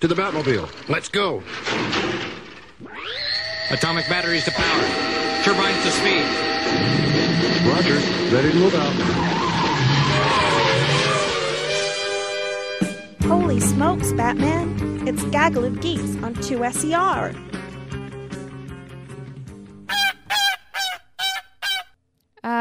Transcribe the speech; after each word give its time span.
To 0.00 0.08
the 0.08 0.14
Batmobile. 0.14 0.68
Let's 0.90 1.08
go. 1.08 1.42
Atomic 3.70 4.06
batteries 4.10 4.44
to 4.44 4.50
power. 4.50 4.82
Turbines 5.42 5.82
to 5.84 5.90
speed. 5.90 6.26
Roger. 7.66 7.94
Ready 8.30 8.52
to 8.52 8.58
move 8.58 8.74
out. 8.74 8.92
Holy 13.24 13.58
smokes, 13.58 14.12
Batman! 14.12 15.08
It's 15.08 15.22
Gaggle 15.24 15.64
of 15.64 15.80
Geeks 15.80 16.22
on 16.22 16.34
2SER. 16.34 17.55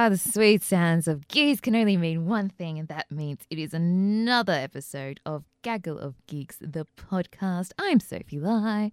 Ah, 0.06 0.10
the 0.10 0.18
sweet 0.20 0.62
sounds 0.62 1.08
of 1.08 1.28
geeks 1.28 1.60
can 1.60 1.76
only 1.76 1.98
mean 1.98 2.28
one 2.28 2.48
thing, 2.48 2.78
and 2.78 2.88
that 2.90 3.10
means 3.10 3.40
it 3.50 3.58
is 3.58 3.74
another 3.74 4.54
episode 4.54 5.20
of 5.26 5.46
Gaggle 5.64 5.98
of 5.98 6.14
Geeks, 6.28 6.58
the 6.62 6.86
podcast. 6.96 7.72
I'm 7.80 8.00
Sophie 8.00 8.40
Lai, 8.40 8.92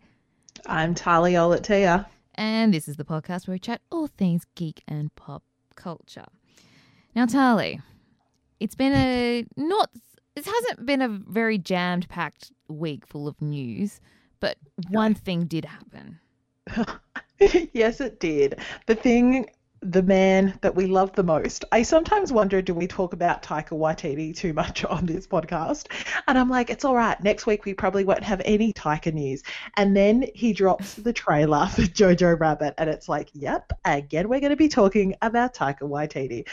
I'm 0.65 0.95
Talia 0.95 1.41
Olatia. 1.41 2.07
and 2.37 2.73
this 2.73 2.89
is 2.89 2.97
the 2.97 3.05
podcast 3.05 3.47
where 3.47 3.57
we 3.57 3.59
chat 3.59 3.83
all 3.91 4.07
things 4.07 4.47
geek 4.55 4.83
and 4.89 5.15
pop 5.15 5.43
culture. 5.75 6.25
Now, 7.15 7.27
Tali, 7.27 7.83
it's 8.59 8.75
been 8.75 8.95
a 8.95 9.45
not, 9.55 9.91
it 10.35 10.47
hasn't 10.47 10.87
been 10.87 11.03
a 11.03 11.09
very 11.09 11.59
jammed 11.59 12.09
packed 12.09 12.53
week 12.69 13.07
full 13.07 13.29
of 13.29 13.43
news, 13.43 14.01
but 14.41 14.57
one 14.89 15.13
thing 15.13 15.45
did 15.45 15.67
happen. 15.67 16.21
yes, 17.75 18.01
it 18.01 18.19
did. 18.19 18.61
The 18.87 18.95
thing, 18.95 19.51
the 19.83 20.03
man 20.03 20.57
that 20.63 20.77
we 20.77 20.87
love 20.87 21.13
the 21.13 21.25
most. 21.25 21.65
I 21.73 21.83
sometimes 21.83 22.33
wonder 22.33 22.63
do 22.63 22.73
we 22.73 22.87
talk 22.87 23.13
about 23.13 23.43
Taika 23.43 23.71
Waititi 23.71 24.35
too 24.35 24.53
much 24.53 24.85
on 24.87 25.07
this 25.07 25.27
podcast? 25.27 25.89
And 26.29 26.39
I'm 26.39 26.49
like, 26.49 26.71
it's 26.71 26.85
all 26.85 26.95
right. 26.95 27.21
Next 27.23 27.47
week 27.47 27.65
we 27.65 27.75
probably 27.75 28.05
won't 28.05 28.23
have 28.23 28.41
any 28.45 28.73
Taika 28.73 29.13
news. 29.13 29.43
And 29.77 29.97
then 29.97 30.27
he 30.35 30.53
drops 30.53 30.95
the 30.95 31.13
trailer 31.13 31.67
for 31.75 31.83
Jojo 31.83 32.39
Rabbit, 32.39 32.75
and 32.79 32.89
it's 32.89 33.09
like, 33.09 33.31
yep, 33.33 33.73
again, 33.85 34.29
we're 34.29 34.41
going 34.41 34.51
to 34.51 34.57
be 34.57 34.69
talking 34.69 35.17
about 35.21 35.55
Taika 35.55 35.81
Waititi. 35.81 36.47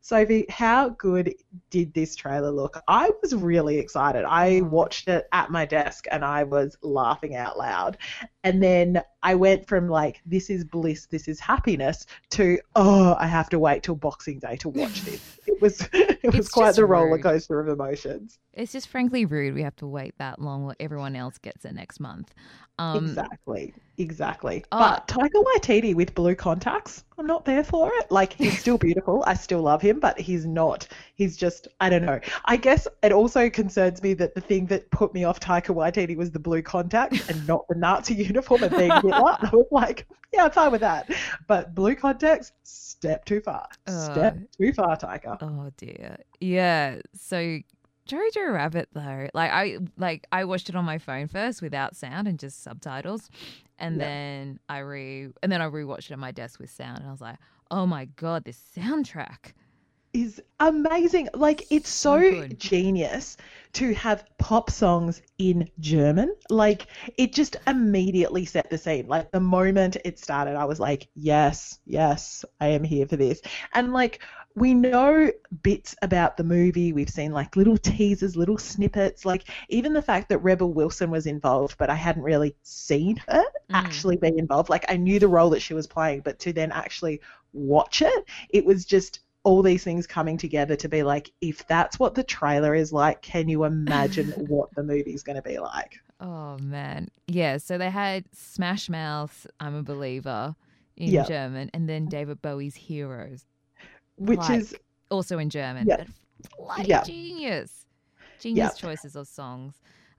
Sophie, 0.00 0.46
how 0.48 0.90
good 0.90 1.34
did 1.70 1.92
this 1.92 2.14
trailer 2.14 2.50
look? 2.50 2.80
I 2.86 3.10
was 3.20 3.34
really 3.34 3.78
excited. 3.78 4.24
I 4.24 4.60
watched 4.60 5.08
it 5.08 5.26
at 5.32 5.50
my 5.50 5.64
desk 5.64 6.06
and 6.10 6.24
I 6.24 6.44
was 6.44 6.76
laughing 6.82 7.34
out 7.34 7.58
loud. 7.58 7.98
And 8.44 8.62
then 8.62 9.02
I 9.26 9.34
went 9.34 9.66
from 9.66 9.88
like, 9.88 10.22
this 10.24 10.50
is 10.50 10.62
bliss, 10.62 11.06
this 11.06 11.26
is 11.26 11.40
happiness, 11.40 12.06
to, 12.30 12.60
oh, 12.76 13.16
I 13.18 13.26
have 13.26 13.48
to 13.48 13.58
wait 13.58 13.82
till 13.82 13.96
Boxing 13.96 14.38
Day 14.38 14.54
to 14.58 14.68
watch 14.68 15.02
this. 15.02 15.40
It 15.46 15.62
was, 15.62 15.88
it 15.92 16.22
was 16.26 16.34
It's 16.34 16.48
quite 16.50 16.74
the 16.74 16.84
roller 16.84 17.18
coaster 17.18 17.58
of 17.58 17.68
emotions. 17.68 18.38
It's 18.52 18.72
just 18.72 18.88
frankly 18.88 19.24
rude 19.24 19.54
we 19.54 19.62
have 19.62 19.74
to 19.76 19.86
wait 19.86 20.14
that 20.18 20.38
long 20.38 20.64
while 20.64 20.74
everyone 20.78 21.16
else 21.16 21.38
gets 21.38 21.64
it 21.64 21.74
next 21.74 21.98
month. 21.98 22.34
Um, 22.78 23.06
exactly, 23.06 23.72
exactly. 23.98 24.64
Oh. 24.72 24.78
but 24.78 25.08
Taika 25.08 25.42
Waititi 25.44 25.94
with 25.94 26.14
blue 26.14 26.34
contacts, 26.34 27.04
I'm 27.18 27.26
not 27.26 27.44
there 27.44 27.64
for 27.64 27.90
it. 27.94 28.10
Like 28.10 28.32
he's 28.32 28.58
still 28.60 28.78
beautiful, 28.78 29.24
I 29.26 29.34
still 29.34 29.62
love 29.62 29.82
him, 29.82 30.00
but 30.00 30.18
he's 30.18 30.44
not. 30.46 30.86
He's 31.14 31.36
just, 31.36 31.68
I 31.80 31.88
don't 31.90 32.04
know. 32.04 32.20
I 32.44 32.56
guess 32.56 32.86
it 33.02 33.12
also 33.12 33.48
concerns 33.50 34.02
me 34.02 34.14
that 34.14 34.34
the 34.34 34.40
thing 34.40 34.66
that 34.66 34.90
put 34.90 35.14
me 35.14 35.24
off 35.24 35.40
Taika 35.40 35.74
Waititi 35.74 36.16
was 36.16 36.30
the 36.30 36.38
blue 36.38 36.62
contacts 36.62 37.28
and 37.28 37.46
not 37.46 37.66
the 37.68 37.74
Nazi 37.74 38.14
uniform 38.24 38.62
and 38.64 38.76
being 38.76 38.90
Hitler. 38.90 39.12
I 39.40 39.50
was 39.52 39.66
like, 39.70 40.06
yeah, 40.32 40.44
I'm 40.44 40.50
fine 40.50 40.72
with 40.72 40.80
that. 40.82 41.10
But 41.46 41.74
blue 41.74 41.94
contacts, 41.94 42.52
step 42.64 43.24
too 43.24 43.40
far. 43.40 43.68
Step 43.86 44.36
Uh, 44.36 44.56
too 44.58 44.72
far, 44.72 44.96
Taika. 44.96 45.38
Oh 45.40 45.70
dear. 45.76 46.18
Yeah. 46.40 47.00
So 47.14 47.58
Jojo 48.06 48.52
Rabbit 48.54 48.88
though, 48.92 49.28
like 49.34 49.50
I 49.50 49.78
like 49.96 50.26
I 50.32 50.44
watched 50.44 50.68
it 50.68 50.76
on 50.76 50.84
my 50.84 50.98
phone 50.98 51.26
first 51.28 51.62
without 51.62 51.96
sound 51.96 52.28
and 52.28 52.38
just 52.38 52.62
subtitles. 52.62 53.30
And 53.78 54.00
Yeah. 54.00 54.00
then 54.00 54.60
I 54.68 54.78
re 54.78 55.28
and 55.42 55.50
then 55.52 55.60
I 55.62 55.66
rewatched 55.68 56.06
it 56.06 56.12
at 56.12 56.18
my 56.18 56.32
desk 56.32 56.60
with 56.60 56.70
sound 56.70 56.98
and 57.00 57.08
I 57.08 57.10
was 57.10 57.20
like, 57.20 57.38
"Oh 57.70 57.86
my 57.86 58.06
god, 58.06 58.44
this 58.44 58.60
soundtrack." 58.76 59.52
is 60.12 60.40
amazing. 60.60 61.28
Like 61.34 61.66
it's 61.70 61.90
So 61.90 62.22
so 62.22 62.48
genius 62.58 63.36
to 63.74 63.92
have 63.94 64.24
pop 64.38 64.70
songs 64.70 65.20
in 65.38 65.68
German. 65.78 66.34
Like 66.48 66.86
it 67.18 67.34
just 67.34 67.56
immediately 67.66 68.46
set 68.46 68.70
the 68.70 68.78
scene. 68.78 69.06
Like 69.08 69.30
the 69.30 69.40
moment 69.40 69.98
it 70.04 70.18
started, 70.18 70.56
I 70.56 70.64
was 70.64 70.80
like, 70.80 71.08
yes, 71.14 71.78
yes, 71.84 72.44
I 72.60 72.68
am 72.68 72.82
here 72.84 73.06
for 73.06 73.16
this. 73.16 73.42
And 73.74 73.92
like 73.92 74.22
we 74.56 74.72
know 74.72 75.30
bits 75.62 75.94
about 76.00 76.38
the 76.38 76.42
movie. 76.42 76.94
We've 76.94 77.10
seen 77.10 77.30
like 77.30 77.56
little 77.56 77.76
teasers, 77.76 78.36
little 78.36 78.56
snippets. 78.56 79.26
Like 79.26 79.44
even 79.68 79.92
the 79.92 80.02
fact 80.02 80.30
that 80.30 80.38
Rebel 80.38 80.72
Wilson 80.72 81.10
was 81.10 81.26
involved, 81.26 81.76
but 81.78 81.90
I 81.90 81.94
hadn't 81.94 82.22
really 82.22 82.56
seen 82.62 83.18
her 83.28 83.42
mm. 83.42 83.44
actually 83.70 84.16
be 84.16 84.32
involved. 84.36 84.70
Like 84.70 84.86
I 84.88 84.96
knew 84.96 85.18
the 85.18 85.28
role 85.28 85.50
that 85.50 85.60
she 85.60 85.74
was 85.74 85.86
playing, 85.86 86.22
but 86.22 86.38
to 86.40 86.54
then 86.54 86.72
actually 86.72 87.20
watch 87.52 88.00
it, 88.00 88.24
it 88.48 88.64
was 88.64 88.86
just 88.86 89.20
all 89.44 89.62
these 89.62 89.84
things 89.84 90.06
coming 90.06 90.38
together 90.38 90.74
to 90.74 90.88
be 90.88 91.02
like, 91.02 91.30
if 91.42 91.66
that's 91.68 91.98
what 91.98 92.14
the 92.14 92.24
trailer 92.24 92.74
is 92.74 92.94
like, 92.94 93.20
can 93.20 93.48
you 93.48 93.64
imagine 93.64 94.28
what 94.48 94.74
the 94.74 94.82
movie's 94.82 95.22
going 95.22 95.36
to 95.36 95.42
be 95.42 95.58
like? 95.58 96.00
Oh 96.18 96.56
man. 96.58 97.10
Yeah, 97.26 97.58
so 97.58 97.76
they 97.76 97.90
had 97.90 98.24
Smash 98.32 98.88
Mouth, 98.88 99.46
I'm 99.60 99.74
a 99.74 99.82
believer 99.82 100.56
in 100.96 101.10
Yeah. 101.10 101.24
German 101.24 101.70
and 101.74 101.86
then 101.86 102.06
David 102.06 102.40
Bowie's 102.40 102.74
Heroes 102.74 103.44
Which 104.16 104.38
Like, 104.40 104.60
is, 104.60 104.74
also 105.10 105.38
in 105.38 105.50
German. 105.50 105.86
Yeah. 105.86 106.04
Bloody 106.58 106.88
Yeah. 106.88 107.02
genius. 107.04 107.86
Genius 108.40 108.72
Yeah. 108.74 108.80
choices 108.80 109.16
of 109.16 109.26
songs. 109.28 109.74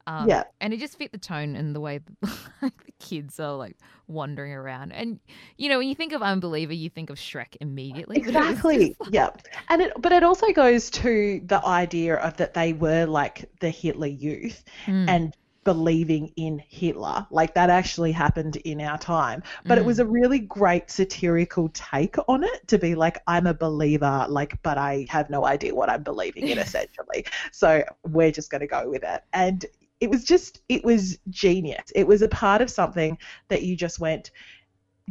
Um, 0.07 0.27
Yeah. 0.29 0.43
And 0.61 0.73
it 0.73 0.79
just 0.79 0.97
fit 0.97 1.11
the 1.11 1.17
tone 1.17 1.55
and 1.55 1.75
the 1.75 1.79
way 1.81 1.99
the 2.61 2.71
kids 2.99 3.39
are 3.39 3.53
like 3.55 3.75
wandering 4.07 4.53
around. 4.53 4.93
And, 4.93 5.19
you 5.57 5.67
know, 5.67 5.77
when 5.79 5.89
you 5.89 5.95
think 5.95 6.13
of 6.13 6.21
Unbeliever, 6.21 6.73
you 6.73 6.89
think 6.89 7.09
of 7.09 7.17
Shrek 7.17 7.57
immediately. 7.59 8.19
but 8.19 8.29
it 8.29 8.33
was 8.35 8.45
exactly, 8.49 8.95
like- 8.99 9.13
yeah. 9.13 9.29
And 9.69 9.81
it, 9.81 9.91
but 9.99 10.11
it 10.13 10.23
also 10.23 10.51
goes 10.53 10.89
to 10.91 11.41
the 11.45 11.63
idea 11.65 12.15
of 12.15 12.37
that 12.37 12.53
they 12.53 12.71
were 12.73 13.05
like 13.05 13.49
the 13.59 13.69
Hitler 13.69 14.07
youth 14.07 14.63
Mm. 14.85 15.09
and 15.09 15.37
believing 15.67 16.33
in 16.37 16.63
Hitler. 16.69 17.27
Like 17.31 17.55
that 17.55 17.69
actually 17.69 18.13
happened 18.13 18.57
in 18.57 18.81
our 18.81 18.97
time. 18.97 19.43
But 19.67 19.79
it 19.79 19.85
Mm. 19.85 19.85
was 19.85 19.99
a 19.99 20.05
really 20.07 20.39
great 20.39 20.91
satirical 20.91 21.69
take 21.75 22.17
on 22.27 22.43
it 22.45 22.67
to 22.69 22.79
be 22.79 22.95
like, 22.95 23.19
I'm 23.27 23.47
a 23.47 23.53
believer, 23.53 24.25
like, 24.29 24.61
but 24.63 24.79
I 24.79 25.07
have 25.09 25.29
no 25.29 25.45
idea 25.45 25.75
what 25.75 25.89
I'm 25.91 26.03
believing 26.03 26.47
in 26.47 26.57
essentially. 26.59 27.25
So 27.51 27.83
we're 28.05 28.31
just 28.31 28.51
going 28.51 28.61
to 28.61 28.67
go 28.67 28.89
with 28.89 29.03
it. 29.03 29.21
And 29.33 29.65
it 30.01 30.09
was 30.09 30.25
just, 30.25 30.61
it 30.69 30.85
was 30.85 31.19
genius. 31.29 31.91
It 31.95 32.07
was 32.07 32.23
a 32.23 32.29
part 32.29 32.61
of 32.61 32.71
something 32.71 33.17
that 33.49 33.63
you 33.63 33.75
just 33.75 33.99
went 33.99 34.31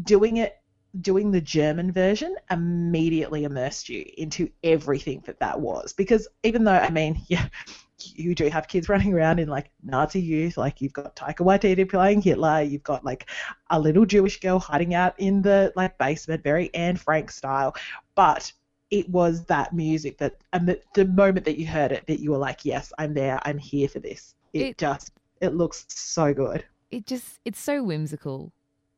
doing 0.03 0.39
it. 0.39 0.57
Doing 1.03 1.31
the 1.31 1.43
German 1.43 1.93
version 1.93 2.37
immediately 2.51 3.45
immersed 3.45 3.91
you 3.91 4.05
into 4.17 4.51
everything 4.65 5.23
that 5.27 5.41
that 5.41 5.61
was. 5.61 5.93
Because 5.93 6.29
even 6.43 6.65
though, 6.65 6.73
I 6.73 6.91
mean, 6.91 7.21
yeah, 7.29 7.49
you 7.99 8.35
do 8.35 8.49
have 8.49 8.69
kids 8.69 8.89
running 8.89 9.15
around 9.15 9.39
in 9.39 9.49
like 9.49 9.71
Nazi 9.83 10.21
youth, 10.21 10.57
like 10.57 10.81
you've 10.81 10.93
got 10.93 11.17
Taika 11.17 11.37
Waititi 11.39 11.89
playing 11.89 12.21
Hitler, 12.23 12.63
you've 12.63 12.83
got 12.83 13.05
like 13.05 13.27
a 13.71 13.81
little 13.81 14.05
Jewish 14.05 14.39
girl 14.41 14.59
hiding 14.59 14.95
out 14.95 15.15
in 15.19 15.43
the 15.43 15.73
like 15.77 15.97
basement, 15.99 16.43
very 16.43 16.73
Anne 16.75 16.97
Frank 16.97 17.31
style. 17.31 17.75
But 18.15 18.53
it 18.91 19.09
was 19.09 19.45
that 19.47 19.73
music 19.73 20.19
that 20.19 20.37
and 20.53 20.69
the, 20.69 20.81
the 20.95 21.07
moment 21.07 21.45
that 21.47 21.59
you 21.59 21.67
heard 21.67 21.91
it, 21.93 22.07
that 22.07 22.21
you 22.21 22.31
were 22.31 22.39
like, 22.39 22.65
yes, 22.65 22.93
I'm 22.99 23.15
there, 23.15 23.41
I'm 23.45 23.59
here 23.59 23.89
for 23.89 23.99
this. 23.99 24.35
It, 24.53 24.61
It- 24.63 24.79
just 24.79 25.13
it 25.41 25.55
looks 25.55 25.85
so 25.89 26.33
good. 26.33 26.65
It 26.91 27.05
just, 27.05 27.41
it's 27.45 27.61
so 27.61 27.83
whimsical 27.83 28.53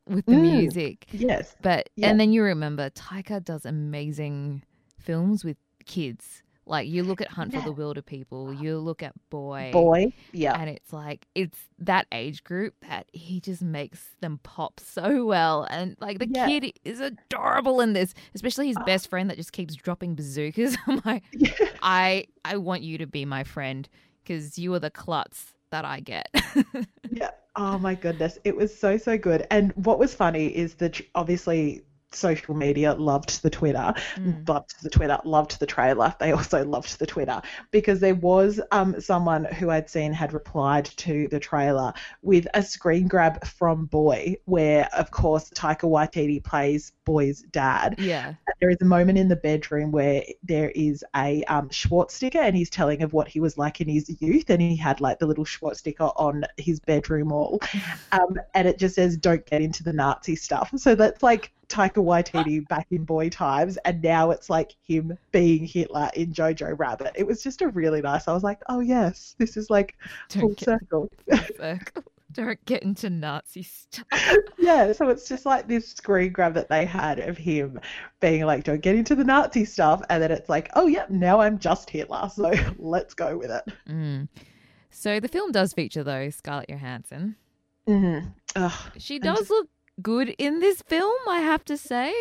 with 0.07 0.27
the 0.27 0.33
Mm. 0.33 0.59
music. 0.61 1.07
Yes. 1.11 1.57
But, 1.63 1.89
and 2.01 2.21
then 2.21 2.33
you 2.33 2.43
remember 2.43 2.91
Taika 2.91 3.43
does 3.43 3.65
amazing 3.65 4.63
films 5.01 5.43
with 5.45 5.57
kids. 5.87 6.43
Like 6.69 6.87
you 6.89 7.03
look 7.03 7.21
at 7.21 7.29
Hunt 7.29 7.55
for 7.55 7.61
the 7.61 7.73
Wilderpeople, 7.73 8.61
you 8.61 8.79
look 8.79 9.03
at 9.03 9.13
Boy. 9.31 9.71
Boy. 9.73 10.13
Yeah. 10.33 10.61
And 10.61 10.69
it's 10.69 10.93
like 10.93 11.27
it's 11.35 11.59
that 11.79 12.07
age 12.13 12.45
group 12.45 12.75
that 12.89 13.07
he 13.13 13.41
just 13.41 13.63
makes 13.63 14.11
them 14.21 14.41
pop 14.43 14.81
so 14.81 15.25
well. 15.25 15.67
And 15.71 15.97
like 16.01 16.19
the 16.19 16.29
Yeah. 16.29 16.47
kid 16.47 16.73
is 16.85 17.01
adorable 17.01 17.81
in 17.81 17.93
this, 17.93 18.15
especially 18.35 18.69
his 18.69 18.77
ah. 18.79 18.85
best 18.85 19.09
friend 19.09 19.31
that 19.31 19.37
just 19.37 19.53
keeps 19.53 19.75
dropping 19.75 20.15
bazookas. 20.15 20.77
I'm 20.87 21.01
like, 21.05 21.23
Yeah. 21.33 21.51
I 21.83 22.27
I 22.45 22.57
want 22.59 22.83
you 22.83 22.99
to 22.99 23.07
be 23.07 23.25
my 23.25 23.45
friend 23.45 23.89
because 24.23 24.59
you 24.59 24.73
are 24.75 24.79
the 24.79 24.91
klutz 24.91 25.55
that 25.71 25.85
I 25.85 26.01
get. 26.01 26.29
Yeah. 27.11 27.31
Oh 27.57 27.79
my 27.79 27.95
goodness. 27.95 28.39
It 28.45 28.55
was 28.55 28.77
so, 28.77 28.99
so 28.99 29.17
good. 29.17 29.47
And 29.51 29.73
what 29.73 29.99
was 29.99 30.15
funny 30.15 30.47
is 30.49 30.75
that 30.75 31.01
obviously 31.15 31.83
social 32.13 32.55
media 32.55 32.95
loved 32.95 33.43
the 33.43 33.51
Twitter, 33.51 33.93
Mm. 34.17 34.49
loved 34.49 34.75
the 34.83 34.91
Twitter, 34.91 35.19
loved 35.25 35.59
the 35.61 35.67
trailer. 35.67 36.15
They 36.19 36.33
also 36.33 36.65
loved 36.65 36.99
the 36.99 37.07
Twitter 37.07 37.41
because 37.71 38.01
there 38.01 38.15
was 38.15 38.61
um, 38.71 39.01
someone 39.01 39.45
who 39.45 39.71
I'd 39.71 39.91
seen 39.91 40.13
had 40.13 40.33
replied 40.33 40.87
to 40.87 41.29
the 41.29 41.39
trailer 41.39 41.93
with 42.23 42.47
a 42.55 42.63
screen 42.63 43.09
grab 43.09 43.45
from 43.47 43.87
Boy, 43.87 44.37
where 44.47 44.89
of 44.97 45.11
course 45.11 45.51
Taika 45.51 45.83
Waititi 45.83 46.43
plays 46.43 46.93
Boy's 47.05 47.43
dad. 47.53 47.97
Yeah. 47.99 48.35
There 48.61 48.71
is 48.71 48.79
a 48.81 48.87
moment 48.87 49.19
in 49.19 49.29
the 49.29 49.37
bedroom 49.37 49.93
where 49.93 50.23
there 50.43 50.71
is 50.71 51.05
a 51.17 51.45
um, 51.45 51.71
Schwartz 51.71 52.15
sticker, 52.15 52.41
and 52.41 52.57
he's 52.57 52.71
telling 52.71 53.03
of 53.03 53.13
what 53.13 53.29
he 53.29 53.41
was 53.41 53.57
like 53.57 53.81
in 53.81 53.89
his 53.89 54.15
youth, 54.21 54.51
and 54.51 54.61
he 54.61 54.77
had 54.77 55.01
like 55.01 55.19
the 55.19 55.27
little 55.27 55.45
Schwartz 55.45 55.79
sticker 55.81 56.11
on 56.17 56.45
his 56.57 56.81
bedroom 56.81 57.29
wall, 57.29 57.61
um, 58.13 58.37
and 58.55 58.67
it 58.67 58.79
just 58.79 58.95
says 58.95 59.17
"Don't 59.17 59.45
get 59.47 59.63
into 59.63 59.83
the 59.85 59.93
Nazi 59.93 60.37
stuff." 60.37 60.73
So 60.77 60.95
that's 60.95 61.23
like 61.23 61.53
Taika 61.69 62.03
Waititi 62.03 62.67
back 62.69 62.87
in 62.91 63.05
boy 63.05 63.29
times, 63.29 63.77
and 63.85 64.03
now 64.03 64.31
it's 64.31 64.49
like 64.51 64.75
him 64.83 65.17
being 65.33 65.65
Hitler 65.67 66.11
in 66.15 66.33
Jojo 66.33 66.79
Rabbit. 66.79 67.13
It 67.15 67.27
was 67.27 67.43
just 67.43 67.63
a 67.63 67.69
really 67.69 68.01
nice. 68.01 68.27
I 68.29 68.33
was 68.33 68.43
like, 68.43 68.61
oh 68.69 68.81
yes, 68.81 69.35
this 69.39 69.57
is 69.57 69.71
like 69.71 69.97
full 70.31 70.49
Don't 70.49 70.61
circle. 70.61 71.11
circle. 71.57 72.05
Don't 72.33 72.63
get 72.67 72.83
into 72.83 73.09
Nazi 73.09 73.63
stuff. 73.63 74.05
yeah, 74.59 74.93
so 74.93 75.09
it's 75.09 75.27
just 75.29 75.47
like 75.47 75.67
this 75.67 75.89
screen 75.89 76.31
grab 76.31 76.55
that 76.55 76.69
they 76.69 76.85
had 76.85 77.19
of 77.21 77.39
him 77.39 77.81
being 78.21 78.45
like, 78.45 78.65
don't 78.65 78.83
get 78.83 78.95
into 78.97 79.15
the 79.15 79.25
Nazi 79.25 79.65
stuff, 79.65 80.03
and 80.11 80.23
then 80.23 80.31
it's 80.31 80.49
like, 80.49 80.71
oh 80.75 80.87
yeah, 80.87 81.07
now 81.09 81.41
I'm 81.41 81.59
just 81.59 81.89
Hitler, 81.89 82.29
so 82.33 82.53
let's 82.79 83.15
go 83.15 83.37
with 83.39 83.51
it. 83.51 83.65
Mm. 83.89 84.29
So 84.91 85.21
the 85.21 85.29
film 85.29 85.53
does 85.53 85.73
feature 85.73 86.05
though 86.05 86.29
Scarlett 86.31 86.69
Johansson. 86.69 87.37
Mm-hmm. 87.89 88.29
Ugh, 88.57 88.73
She 88.99 89.19
does 89.19 89.39
just- 89.39 89.51
look 89.51 89.69
good 90.03 90.35
in 90.39 90.61
this 90.61 90.83
film, 90.83 91.17
I 91.29 91.41
have 91.41 91.65
to 91.67 91.77
say, 91.77 92.13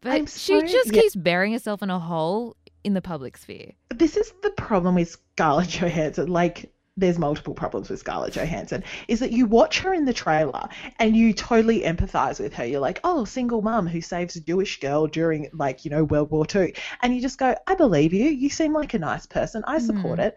but 0.00 0.28
she 0.28 0.60
just 0.62 0.92
yeah. 0.92 1.00
keeps 1.00 1.16
burying 1.16 1.52
herself 1.52 1.82
in 1.82 1.90
a 1.90 1.98
hole 1.98 2.56
in 2.84 2.94
the 2.94 3.02
public 3.02 3.36
sphere. 3.36 3.72
this 3.94 4.16
is 4.16 4.32
the 4.42 4.50
problem 4.50 4.94
with 4.94 5.10
Scarlett 5.10 5.68
Johansson. 5.68 6.28
Like, 6.28 6.70
there's 6.96 7.18
multiple 7.18 7.54
problems 7.54 7.90
with 7.90 7.98
Scarlett 7.98 8.34
Johansson. 8.34 8.84
Is 9.08 9.20
that 9.20 9.32
you 9.32 9.46
watch 9.46 9.80
her 9.80 9.92
in 9.92 10.04
the 10.04 10.12
trailer 10.12 10.68
and 10.98 11.16
you 11.16 11.32
totally 11.32 11.80
empathize 11.80 12.38
with 12.38 12.54
her. 12.54 12.64
You're 12.64 12.80
like, 12.80 13.00
oh, 13.02 13.24
single 13.24 13.62
mum 13.62 13.86
who 13.86 14.00
saves 14.00 14.36
a 14.36 14.40
Jewish 14.40 14.78
girl 14.78 15.06
during, 15.06 15.48
like, 15.52 15.84
you 15.84 15.90
know, 15.90 16.04
World 16.04 16.30
War 16.30 16.46
Two, 16.46 16.72
and 17.02 17.14
you 17.14 17.20
just 17.20 17.38
go, 17.38 17.56
I 17.66 17.74
believe 17.74 18.12
you. 18.12 18.26
You 18.26 18.48
seem 18.48 18.72
like 18.72 18.94
a 18.94 18.98
nice 18.98 19.26
person. 19.26 19.64
I 19.66 19.78
support 19.78 20.18
hmm. 20.18 20.26
it. 20.26 20.36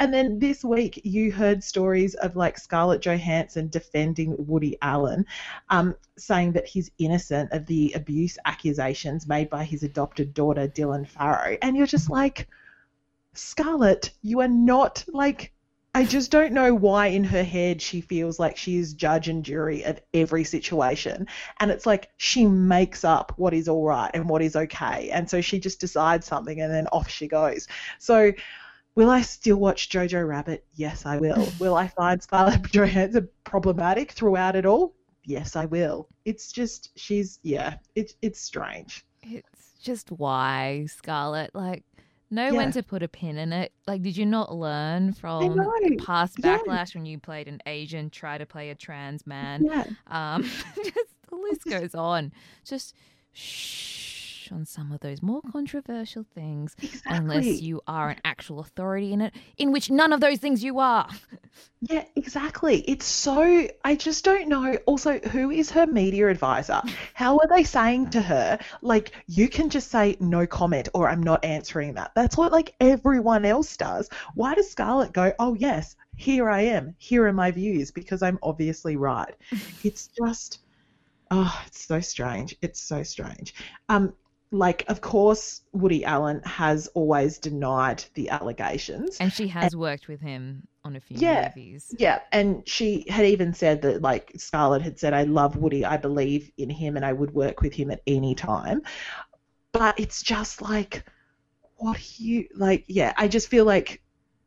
And 0.00 0.12
then 0.12 0.38
this 0.40 0.64
week, 0.64 1.00
you 1.04 1.30
heard 1.30 1.62
stories 1.62 2.14
of 2.14 2.34
like 2.34 2.58
Scarlett 2.58 3.00
Johansson 3.00 3.68
defending 3.68 4.34
Woody 4.38 4.76
Allen, 4.82 5.24
um, 5.70 5.94
saying 6.16 6.52
that 6.52 6.66
he's 6.66 6.90
innocent 6.98 7.52
of 7.52 7.66
the 7.66 7.92
abuse 7.94 8.36
accusations 8.44 9.28
made 9.28 9.48
by 9.48 9.62
his 9.64 9.84
adopted 9.84 10.34
daughter, 10.34 10.66
Dylan 10.66 11.06
Farrow. 11.06 11.56
And 11.62 11.76
you're 11.76 11.86
just 11.86 12.10
like, 12.10 12.48
Scarlett, 13.34 14.10
you 14.22 14.40
are 14.40 14.48
not 14.48 15.04
like. 15.08 15.52
I 15.96 16.04
just 16.04 16.32
don't 16.32 16.52
know 16.52 16.74
why 16.74 17.06
in 17.06 17.22
her 17.22 17.44
head 17.44 17.80
she 17.80 18.00
feels 18.00 18.40
like 18.40 18.56
she 18.56 18.78
is 18.78 18.94
judge 18.94 19.28
and 19.28 19.44
jury 19.44 19.84
of 19.84 20.00
every 20.12 20.42
situation. 20.42 21.28
And 21.60 21.70
it's 21.70 21.86
like 21.86 22.10
she 22.16 22.46
makes 22.46 23.04
up 23.04 23.32
what 23.36 23.54
is 23.54 23.68
all 23.68 23.84
right 23.84 24.10
and 24.12 24.28
what 24.28 24.42
is 24.42 24.56
okay. 24.56 25.10
And 25.10 25.30
so 25.30 25.40
she 25.40 25.60
just 25.60 25.78
decides 25.78 26.26
something 26.26 26.60
and 26.60 26.74
then 26.74 26.88
off 26.88 27.08
she 27.08 27.28
goes. 27.28 27.68
So 28.00 28.32
will 28.94 29.10
I 29.10 29.22
still 29.22 29.56
watch 29.56 29.88
Jojo 29.88 30.26
Rabbit? 30.26 30.64
Yes, 30.74 31.06
I 31.06 31.18
will. 31.18 31.48
will 31.58 31.74
I 31.76 31.88
find 31.88 32.22
Scarlett 32.22 32.62
Johansson 32.70 33.28
problematic 33.44 34.12
throughout 34.12 34.56
it 34.56 34.66
all? 34.66 34.94
Yes, 35.24 35.56
I 35.56 35.64
will. 35.64 36.08
It's 36.24 36.52
just 36.52 36.90
she's 36.96 37.38
yeah, 37.42 37.76
it's 37.94 38.14
it's 38.22 38.40
strange. 38.40 39.04
It's 39.22 39.72
just 39.82 40.10
why, 40.10 40.86
Scarlett. 40.88 41.54
Like, 41.54 41.82
know 42.30 42.44
Yeah. 42.46 42.52
when 42.52 42.72
to 42.72 42.82
put 42.82 43.02
a 43.02 43.08
pin 43.08 43.38
in 43.38 43.52
it. 43.52 43.72
Like, 43.86 44.02
did 44.02 44.16
you 44.16 44.26
not 44.26 44.54
learn 44.54 45.12
from 45.14 45.56
past 45.98 46.36
Yeah. 46.38 46.58
backlash 46.58 46.94
when 46.94 47.06
you 47.06 47.18
played 47.18 47.48
an 47.48 47.60
Asian, 47.64 48.10
try 48.10 48.36
to 48.36 48.44
play 48.44 48.68
a 48.70 48.74
trans 48.74 49.26
man? 49.26 49.64
Yeah. 49.64 49.84
Um, 50.08 50.42
just 50.76 51.14
the 51.30 51.36
list 51.36 51.64
goes 51.64 51.94
on. 51.94 52.32
Just 52.64 52.94
shh 53.32 54.13
on 54.52 54.66
some 54.66 54.92
of 54.92 55.00
those 55.00 55.22
more 55.22 55.40
controversial 55.52 56.24
things, 56.34 56.76
unless 57.06 57.60
you 57.60 57.80
are 57.86 58.10
an 58.10 58.20
actual 58.24 58.60
authority 58.60 59.12
in 59.12 59.20
it, 59.20 59.34
in 59.56 59.72
which 59.72 59.90
none 59.90 60.12
of 60.12 60.20
those 60.20 60.38
things 60.38 60.62
you 60.62 60.78
are. 60.78 61.08
Yeah, 61.82 62.04
exactly. 62.16 62.80
It's 62.88 63.04
so 63.04 63.68
I 63.84 63.94
just 63.96 64.24
don't 64.24 64.48
know. 64.48 64.76
Also, 64.86 65.18
who 65.18 65.50
is 65.50 65.70
her 65.70 65.86
media 65.86 66.28
advisor? 66.28 66.80
How 67.12 67.38
are 67.38 67.46
they 67.46 67.62
saying 67.64 68.10
to 68.10 68.22
her, 68.22 68.58
like, 68.80 69.12
you 69.26 69.48
can 69.48 69.68
just 69.68 69.90
say 69.90 70.16
no 70.20 70.46
comment 70.46 70.88
or 70.94 71.08
I'm 71.08 71.22
not 71.22 71.44
answering 71.44 71.94
that? 71.94 72.12
That's 72.14 72.36
what 72.36 72.52
like 72.52 72.74
everyone 72.80 73.44
else 73.44 73.76
does. 73.76 74.08
Why 74.34 74.54
does 74.54 74.70
Scarlett 74.70 75.12
go, 75.12 75.32
oh 75.38 75.54
yes, 75.54 75.96
here 76.16 76.48
I 76.48 76.62
am, 76.62 76.94
here 76.98 77.26
are 77.26 77.32
my 77.32 77.50
views, 77.50 77.90
because 77.90 78.22
I'm 78.22 78.38
obviously 78.42 78.96
right. 78.96 79.34
It's 79.84 80.08
just 80.08 80.60
oh, 81.30 81.62
it's 81.66 81.84
so 81.84 82.00
strange. 82.00 82.56
It's 82.62 82.80
so 82.80 83.02
strange. 83.02 83.54
Um 83.88 84.14
like 84.54 84.84
of 84.88 85.00
course 85.00 85.62
Woody 85.72 86.04
Allen 86.04 86.40
has 86.44 86.86
always 86.88 87.38
denied 87.38 88.04
the 88.14 88.30
allegations. 88.30 89.16
And 89.18 89.32
she 89.32 89.48
has 89.48 89.74
worked 89.74 90.08
with 90.08 90.20
him 90.20 90.66
on 90.84 90.96
a 90.96 91.00
few 91.00 91.16
Yeah. 91.18 91.50
movies. 91.54 91.94
Yeah, 91.98 92.20
and 92.30 92.66
she 92.68 93.06
had 93.08 93.26
even 93.26 93.54
said 93.54 93.82
that, 93.82 94.02
like 94.02 94.32
Scarlett 94.36 94.82
had 94.82 94.98
said, 94.98 95.14
I 95.14 95.24
love 95.24 95.56
Woody, 95.56 95.84
I 95.84 95.96
believe 95.96 96.50
in 96.56 96.70
him, 96.70 96.96
and 96.96 97.04
I 97.04 97.12
would 97.12 97.32
work 97.32 97.62
with 97.62 97.72
him 97.74 97.90
at 97.90 98.02
any 98.06 98.34
time. 98.34 98.82
But 99.72 99.98
it's 99.98 100.22
just 100.22 100.62
like, 100.62 101.04
what 101.76 101.96
are 101.96 102.22
you 102.22 102.46
like? 102.54 102.84
Yeah, 102.86 103.12
I 103.16 103.28
just 103.28 103.48
feel 103.48 103.64
like 103.64 104.02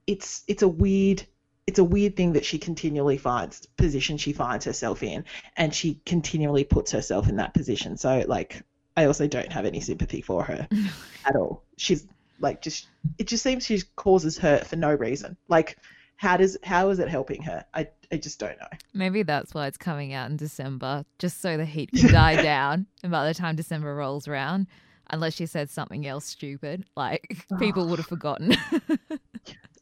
it's 0.06 0.44
it's 0.48 0.63
a 0.63 0.68
weird 0.68 1.25
it's 1.65 1.80
a 1.80 1.83
weird 1.83 2.15
thing 2.15 2.31
that 2.33 2.45
she 2.45 2.57
continually 2.57 3.18
finds 3.18 3.65
position 3.75 4.15
she 4.18 4.31
finds 4.31 4.63
herself 4.63 5.04
in, 5.04 5.25
and 5.57 5.75
she 5.75 6.00
continually 6.06 6.63
puts 6.63 6.92
herself 6.94 7.27
in 7.27 7.36
that 7.38 7.54
position. 7.54 7.98
So 7.98 8.24
like, 8.25 8.62
I 8.97 9.05
also 9.05 9.27
don't 9.27 9.51
have 9.51 9.65
any 9.65 9.79
sympathy 9.79 10.21
for 10.21 10.44
her 10.44 10.67
at 11.25 11.35
all. 11.35 11.63
She's 11.77 12.07
like 12.39 12.61
just 12.61 12.88
it 13.17 13.27
just 13.27 13.44
seems 13.44 13.65
she 13.65 13.81
causes 13.95 14.38
hurt 14.38 14.65
for 14.67 14.75
no 14.75 14.94
reason. 14.94 15.38
Like 15.47 15.77
how 16.17 16.35
does 16.35 16.57
how 16.63 16.89
is 16.89 16.99
it 16.99 17.07
helping 17.07 17.44
her? 17.44 17.63
I 17.73 17.88
I 18.11 18.17
just 18.17 18.39
don't 18.39 18.59
know. 18.59 18.67
Maybe 18.94 19.23
that's 19.23 19.53
why 19.53 19.67
it's 19.67 19.77
coming 19.77 20.13
out 20.13 20.29
in 20.29 20.35
December, 20.35 21.05
just 21.19 21.41
so 21.41 21.57
the 21.57 21.65
heat 21.65 21.91
can 21.95 22.11
die 22.11 22.41
down. 22.41 22.88
And 23.03 23.11
by 23.11 23.27
the 23.27 23.33
time 23.33 23.55
December 23.55 23.95
rolls 23.95 24.27
around, 24.27 24.67
unless 25.11 25.35
she 25.35 25.45
said 25.45 25.69
something 25.69 26.07
else 26.07 26.25
stupid, 26.25 26.85
like 26.95 27.45
people 27.59 27.88
would 27.88 27.99
have 27.99 28.07
forgotten. 28.07 28.55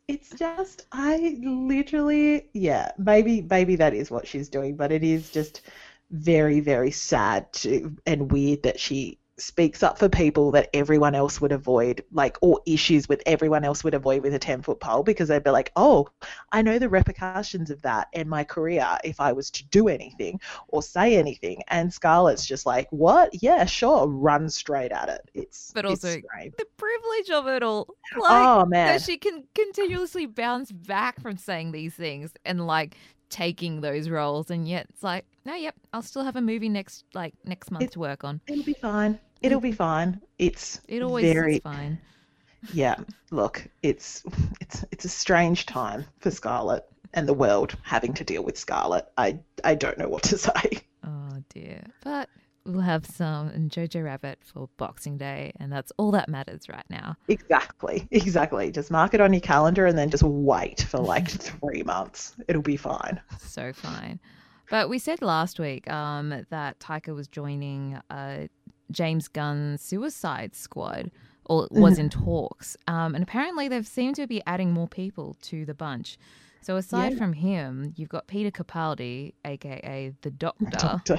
It's 0.08 0.30
just 0.32 0.86
I 0.92 1.40
literally 1.42 2.50
yeah, 2.54 2.92
maybe 2.98 3.42
maybe 3.42 3.78
that 3.78 3.94
is 3.94 4.12
what 4.12 4.28
she's 4.28 4.50
doing, 4.50 4.76
but 4.76 4.92
it 4.92 5.04
is 5.04 5.32
just 5.32 5.62
very 6.12 6.60
very 6.60 6.92
sad 6.92 7.52
to, 7.54 7.96
and 8.06 8.32
weird 8.32 8.64
that 8.64 8.80
she 8.80 9.20
speaks 9.38 9.84
up 9.84 10.00
for 10.00 10.08
people 10.08 10.50
that 10.52 10.70
everyone 10.74 11.14
else 11.14 11.42
would 11.42 11.52
avoid, 11.52 12.02
like 12.14 12.38
or 12.42 12.62
issues 12.66 13.10
with 13.10 13.22
everyone 13.26 13.66
else 13.66 13.84
would 13.84 13.94
avoid 13.94 14.24
with 14.24 14.34
a 14.34 14.40
ten 14.40 14.62
foot 14.62 14.80
pole 14.80 15.04
because 15.04 15.28
they'd 15.28 15.44
be 15.44 15.50
like, 15.50 15.74
oh, 15.76 16.08
I 16.54 16.62
know 16.62 16.80
the 16.80 16.88
repercussions 16.88 17.70
of 17.70 17.82
that 17.82 18.08
in 18.14 18.30
my 18.30 18.46
career 18.46 18.88
if 19.04 19.20
I 19.20 19.34
was 19.34 19.52
to 19.52 19.66
do 19.68 19.90
anything 19.90 20.40
or 20.70 20.82
say 20.82 21.18
anything. 21.18 21.62
And 21.68 21.92
Scarlett's 21.94 22.46
just 22.46 22.66
like, 22.66 22.88
what? 22.92 23.30
Yeah, 23.44 23.66
sure, 23.66 24.08
run 24.08 24.50
straight 24.50 24.94
at 24.94 25.10
it. 25.10 25.30
It's 25.34 25.74
But 25.76 25.84
also- 25.86 26.12
strange. 26.12 26.54
the 26.58 26.66
privilege 26.78 27.30
of 27.32 27.48
it 27.48 27.62
all. 27.62 27.88
Like, 28.18 28.32
oh 28.32 28.66
man, 28.66 28.88
that 28.88 29.02
she 29.02 29.18
can 29.18 29.44
continuously 29.54 30.28
bounce 30.28 30.72
back 30.72 31.20
from 31.20 31.36
saying 31.36 31.74
these 31.74 31.94
things 31.94 32.32
and 32.46 32.66
like 32.66 32.96
taking 33.30 33.82
those 33.82 34.10
roles 34.10 34.50
and 34.52 34.68
yet 34.68 34.86
it's 34.90 35.04
like 35.04 35.26
no 35.46 35.54
yep 35.56 35.76
i'll 35.94 36.02
still 36.02 36.24
have 36.24 36.36
a 36.36 36.42
movie 36.42 36.70
next 36.70 37.04
like 37.14 37.34
next 37.44 37.72
month 37.72 37.84
It- 37.86 37.92
to 37.94 38.00
work 38.00 38.24
on 38.24 38.40
It'll 38.48 38.64
be 38.64 38.74
fine. 38.74 39.20
It'll 39.42 39.60
be 39.60 39.72
fine. 39.74 40.22
It's 40.40 40.82
it 40.88 41.02
always 41.04 41.32
very 41.32 41.56
is 41.58 41.62
fine 41.62 42.00
yeah. 42.74 42.96
Look, 43.30 43.68
it's 43.84 44.24
it's 44.60 44.84
it's 44.92 45.06
a 45.06 45.10
strange 45.10 45.68
time 45.68 46.04
for 46.20 46.32
Scarlett 46.32 46.84
and 47.14 47.28
the 47.28 47.34
world 47.34 47.78
having 47.84 48.12
to 48.16 48.24
deal 48.24 48.44
with 48.44 48.58
Scarlett. 48.58 49.06
I 49.18 49.38
I 49.64 49.76
don't 49.76 50.00
know 50.00 50.10
what 50.10 50.24
to 50.24 50.38
say. 50.48 50.80
oh 51.06 51.38
dear 51.50 51.84
but 52.04 52.28
we'll 52.66 52.82
have 52.82 53.06
some 53.06 53.50
jojo 53.70 54.04
rabbit 54.04 54.40
for 54.44 54.68
boxing 54.78 55.18
day 55.18 55.52
and 55.60 55.72
that's 55.72 55.92
all 55.98 56.12
that 56.12 56.28
matters 56.30 56.68
right 56.70 56.86
now 56.90 57.16
Exactly, 57.28 58.08
exactly. 58.12 58.72
Just 58.72 58.90
mark 58.92 59.14
it 59.14 59.22
on 59.22 59.34
your 59.34 59.42
calendar 59.42 59.86
and 59.86 59.98
then 59.98 60.10
just 60.10 60.24
wait 60.24 60.82
for 60.90 60.98
like 61.00 61.28
three 61.48 61.84
months. 61.84 62.36
It'll 62.48 62.62
be 62.62 62.78
fine. 62.78 63.22
so 63.40 63.72
fine 63.74 64.20
but 64.72 64.90
we 64.90 64.98
said 64.98 65.22
last 65.22 65.60
week 65.60 65.88
um 65.92 66.44
that 66.50 66.80
taika 66.80 67.14
was 67.14 67.28
joining 67.28 68.00
uh 68.10 68.48
james 68.92 69.28
gunn's 69.28 69.82
suicide 69.82 70.56
squad 70.56 71.12
or 71.46 71.68
was 71.70 72.00
in 72.00 72.10
talks 72.10 72.76
um 72.88 73.14
and 73.14 73.24
apparently 73.24 73.68
they've 73.68 73.86
seemed 73.88 74.16
to 74.16 74.26
be 74.26 74.42
adding 74.48 74.72
more 74.72 74.88
people 74.88 75.36
to 75.44 75.66
the 75.66 75.74
bunch 75.76 76.18
so 76.62 76.78
aside 76.78 77.12
Yeah. 77.12 77.18
from 77.20 77.34
him 77.34 77.94
you've 77.96 78.10
got 78.10 78.26
peter 78.26 78.50
capaldi 78.50 79.34
aka 79.46 80.12
the 80.22 80.32
doctor 80.32 80.66
Doctor. 80.72 81.18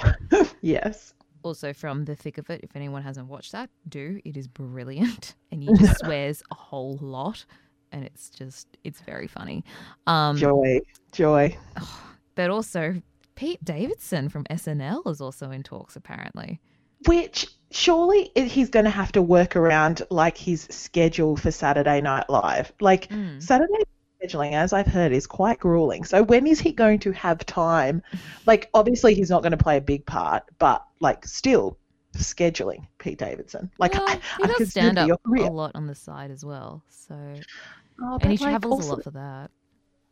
yes. 0.61 1.15
Also 1.47 1.73
from 1.73 2.05
The 2.05 2.15
Thick 2.17 2.39
of 2.39 2.51
It. 2.51 2.61
If 2.63 2.77
anyone 2.77 3.03
hasn't 3.03 3.29
watched 3.29 3.53
that, 3.53 3.71
do. 3.89 4.21
It 4.25 4.37
is 4.37 4.49
brilliant. 4.49 5.35
And 5.53 5.63
he 5.63 5.73
just 5.79 6.01
swears 6.05 6.43
a 6.51 6.55
whole 6.55 6.99
lot. 7.01 7.45
And 7.93 8.05
it's 8.05 8.29
just, 8.31 8.67
it's 8.85 9.01
very 9.01 9.27
funny. 9.29 9.65
Um, 10.07 10.37
Joy, 10.37 10.81
joy. 11.13 11.57
but 12.35 12.51
also, 12.51 13.01
Pete 13.37 13.65
Davidson 13.65 14.29
from 14.29 14.45
SNL 14.45 15.07
is 15.11 15.21
also 15.21 15.51
in 15.51 15.63
talks, 15.63 15.97
apparently. 15.97 16.61
Which 17.07 17.47
surely 17.71 18.33
he's 18.35 18.71
going 18.71 18.85
to 18.87 18.91
have 18.91 19.13
to 19.13 19.23
work 19.23 19.55
around 19.57 20.03
like 20.11 20.37
his 20.37 20.63
schedule 20.71 21.37
for 21.37 21.51
Saturday 21.51 22.01
Night 22.01 22.29
Live. 22.29 22.73
Like 22.81 23.09
Mm. 23.09 23.43
Saturday 23.43 23.85
scheduling, 24.23 24.53
as 24.53 24.73
I've 24.73 24.87
heard, 24.87 25.13
is 25.13 25.27
quite 25.27 25.59
grueling. 25.59 26.05
So 26.05 26.23
when 26.23 26.47
is 26.47 26.61
he 26.61 26.73
going 26.73 26.99
to 27.01 27.13
have 27.13 27.45
time? 27.47 28.03
Like 28.47 28.71
obviously 28.75 29.15
he's 29.15 29.31
not 29.31 29.43
going 29.43 29.53
to 29.53 29.57
play 29.57 29.77
a 29.77 29.81
big 29.81 30.07
part, 30.07 30.45
but 30.59 30.85
like 31.01 31.27
still 31.27 31.79
scheduling 32.17 32.87
Pete 32.99 33.19
Davidson. 33.19 33.71
Like 33.79 33.95
Well, 33.95 34.09
I, 34.09 34.21
I 34.43 34.47
does 34.47 34.71
stand 34.71 34.99
up 34.99 35.21
a 35.27 35.31
lot 35.31 35.73
on 35.75 35.87
the 35.87 35.95
side 35.95 36.31
as 36.31 36.45
well. 36.45 36.83
So, 36.89 37.15
Oh, 38.01 38.19
and 38.21 38.31
he 38.31 38.39
like, 38.39 38.51
travels 38.51 38.87
a 38.87 38.91
lot 38.91 39.05
for 39.05 39.11
that. 39.13 39.51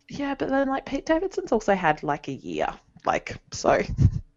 Yeah, 0.08 0.34
but 0.34 0.49
then 0.49 0.68
like 0.68 0.87
Pete 0.87 1.06
Davidson's 1.06 1.52
also 1.52 1.75
had 1.75 2.02
like 2.02 2.28
a 2.28 2.32
year. 2.32 2.68
Like 3.04 3.37
so 3.52 3.82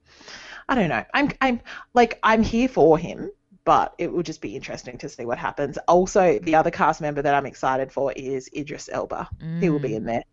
I 0.70 0.76
don't 0.76 0.90
know. 0.90 1.04
I'm 1.14 1.32
I'm 1.42 1.62
like 1.94 2.20
I'm 2.24 2.44
here 2.44 2.68
for 2.68 2.98
him, 2.98 3.32
but 3.68 3.94
it 3.98 4.10
will 4.14 4.24
just 4.24 4.40
be 4.40 4.56
interesting 4.56 4.98
to 4.98 5.10
see 5.10 5.26
what 5.26 5.38
happens. 5.38 5.78
Also, 5.90 6.40
the 6.40 6.56
other 6.56 6.72
cast 6.72 7.02
member 7.02 7.22
that 7.22 7.36
I'm 7.36 7.46
excited 7.46 7.92
for 7.92 8.14
is 8.14 8.50
Idris 8.56 8.90
Elba. 8.90 9.30
He 9.60 9.70
will 9.70 9.80
be 9.80 9.90
Mm. 9.90 9.96
in 9.98 10.06
there. 10.06 10.24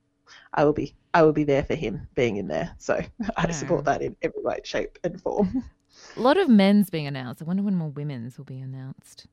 I 0.55 0.65
will 0.65 0.73
be 0.73 0.95
I 1.13 1.23
will 1.23 1.33
be 1.33 1.45
there 1.45 1.65
for 1.65 1.75
him 1.75 2.07
being 2.15 2.37
in 2.37 2.47
there. 2.49 2.75
So 2.79 2.95
I 3.37 3.47
Yeah. 3.49 3.53
support 3.53 3.85
that 3.87 4.03
in 4.03 4.17
every 4.23 4.41
way, 4.43 4.61
shape 4.65 4.99
and 5.05 5.21
form. 5.21 5.65
A 6.17 6.21
lot 6.21 6.37
of 6.37 6.49
men's 6.49 6.91
being 6.91 7.09
announced. 7.09 7.43
I 7.43 7.45
wonder 7.45 7.63
when 7.65 7.75
more 7.77 7.91
women's 7.91 8.39
will 8.39 8.45
be 8.45 8.61
announced. 8.61 9.27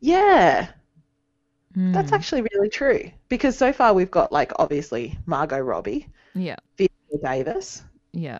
Yeah, 0.00 0.68
that's 1.92 2.10
Hmm. 2.10 2.14
actually 2.14 2.42
really 2.54 2.68
true. 2.68 3.10
Because 3.28 3.56
so 3.56 3.72
far 3.72 3.94
we've 3.94 4.10
got 4.10 4.32
like 4.32 4.52
obviously 4.58 5.18
Margot 5.26 5.60
Robbie, 5.60 6.08
Yeah, 6.34 6.56
Viola 6.78 7.22
Davis. 7.22 7.82
yeah. 8.12 8.38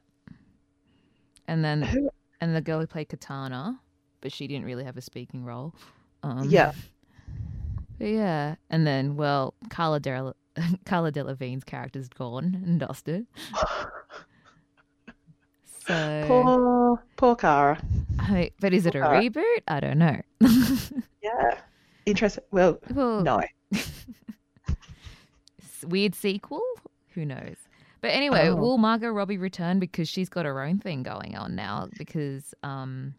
And 1.46 1.64
then 1.64 1.82
Who 1.82 2.10
and 2.40 2.54
the 2.56 2.60
girl 2.60 2.80
who 2.80 2.86
played 2.86 3.08
Katana, 3.08 3.80
but 4.22 4.32
she 4.32 4.46
didn't 4.46 4.64
really 4.64 4.84
have 4.84 4.96
a 4.96 5.02
speaking 5.02 5.44
role. 5.44 5.74
Um, 6.22 6.48
Yeah. 6.48 6.72
Yeah, 7.98 8.54
and 8.70 8.86
then 8.86 9.16
well, 9.16 9.54
Carla 9.68 10.00
Del 10.00 10.34
Carla 10.86 11.12
Delevingne's 11.12 11.62
character's 11.64 12.08
gone 12.08 12.60
and 12.64 12.80
dusted. 12.80 13.26
So, 15.86 16.24
Poor 16.28 17.02
poor 17.16 17.34
Cara. 17.36 17.76
I- 18.20 18.52
but 18.60 18.72
is 18.72 18.86
it 18.86 18.94
a 18.94 19.04
Okay. 19.04 19.28
reboot? 19.28 19.62
I 19.68 19.80
don't 19.80 19.98
know. 19.98 20.20
Yeah. 21.22 21.60
Interesting. 22.06 22.42
Well, 22.50 22.78
well, 22.94 23.22
no. 23.22 23.40
weird 25.86 26.14
sequel? 26.16 26.62
Who 27.14 27.24
knows? 27.24 27.56
But 28.00 28.08
anyway, 28.08 28.48
Oh. 28.48 28.56
will 28.56 28.78
Margot 28.78 29.08
Robbie 29.10 29.38
return 29.38 29.78
because 29.78 30.08
she's 30.08 30.28
got 30.28 30.44
her 30.46 30.60
own 30.60 30.78
thing 30.80 31.02
going 31.04 31.36
on 31.36 31.54
now? 31.54 31.88
Because 31.96 32.54
um, 32.64 33.14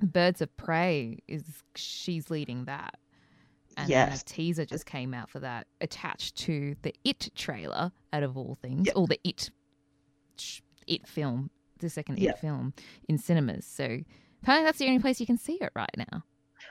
Birds 0.00 0.40
of 0.40 0.54
Prey 0.56 1.18
is 1.28 1.44
she's 1.74 2.30
leading 2.30 2.64
that, 2.66 2.98
and 3.76 3.88
Yes. 3.88 4.22
a 4.22 4.24
teaser 4.24 4.64
just 4.64 4.86
came 4.86 5.14
out 5.14 5.30
for 5.30 5.40
that 5.40 5.66
attached 5.80 6.36
to 6.38 6.76
the 6.82 6.94
It 7.04 7.30
trailer. 7.34 7.92
Out 8.12 8.22
of 8.22 8.36
all 8.36 8.56
things, 8.60 8.86
Yep. 8.86 8.96
or 8.96 9.06
the 9.06 9.18
It 9.24 9.50
It 10.86 11.06
film, 11.06 11.50
the 11.78 11.88
second 11.88 12.18
Yep. 12.18 12.34
It 12.36 12.40
film 12.40 12.74
in 13.08 13.16
cinemas. 13.18 13.64
So 13.66 14.00
apparently, 14.42 14.66
that's 14.66 14.78
the 14.78 14.86
only 14.86 14.98
place 14.98 15.20
you 15.20 15.26
can 15.26 15.38
see 15.38 15.54
it 15.60 15.70
right 15.74 15.94
now. 15.96 16.24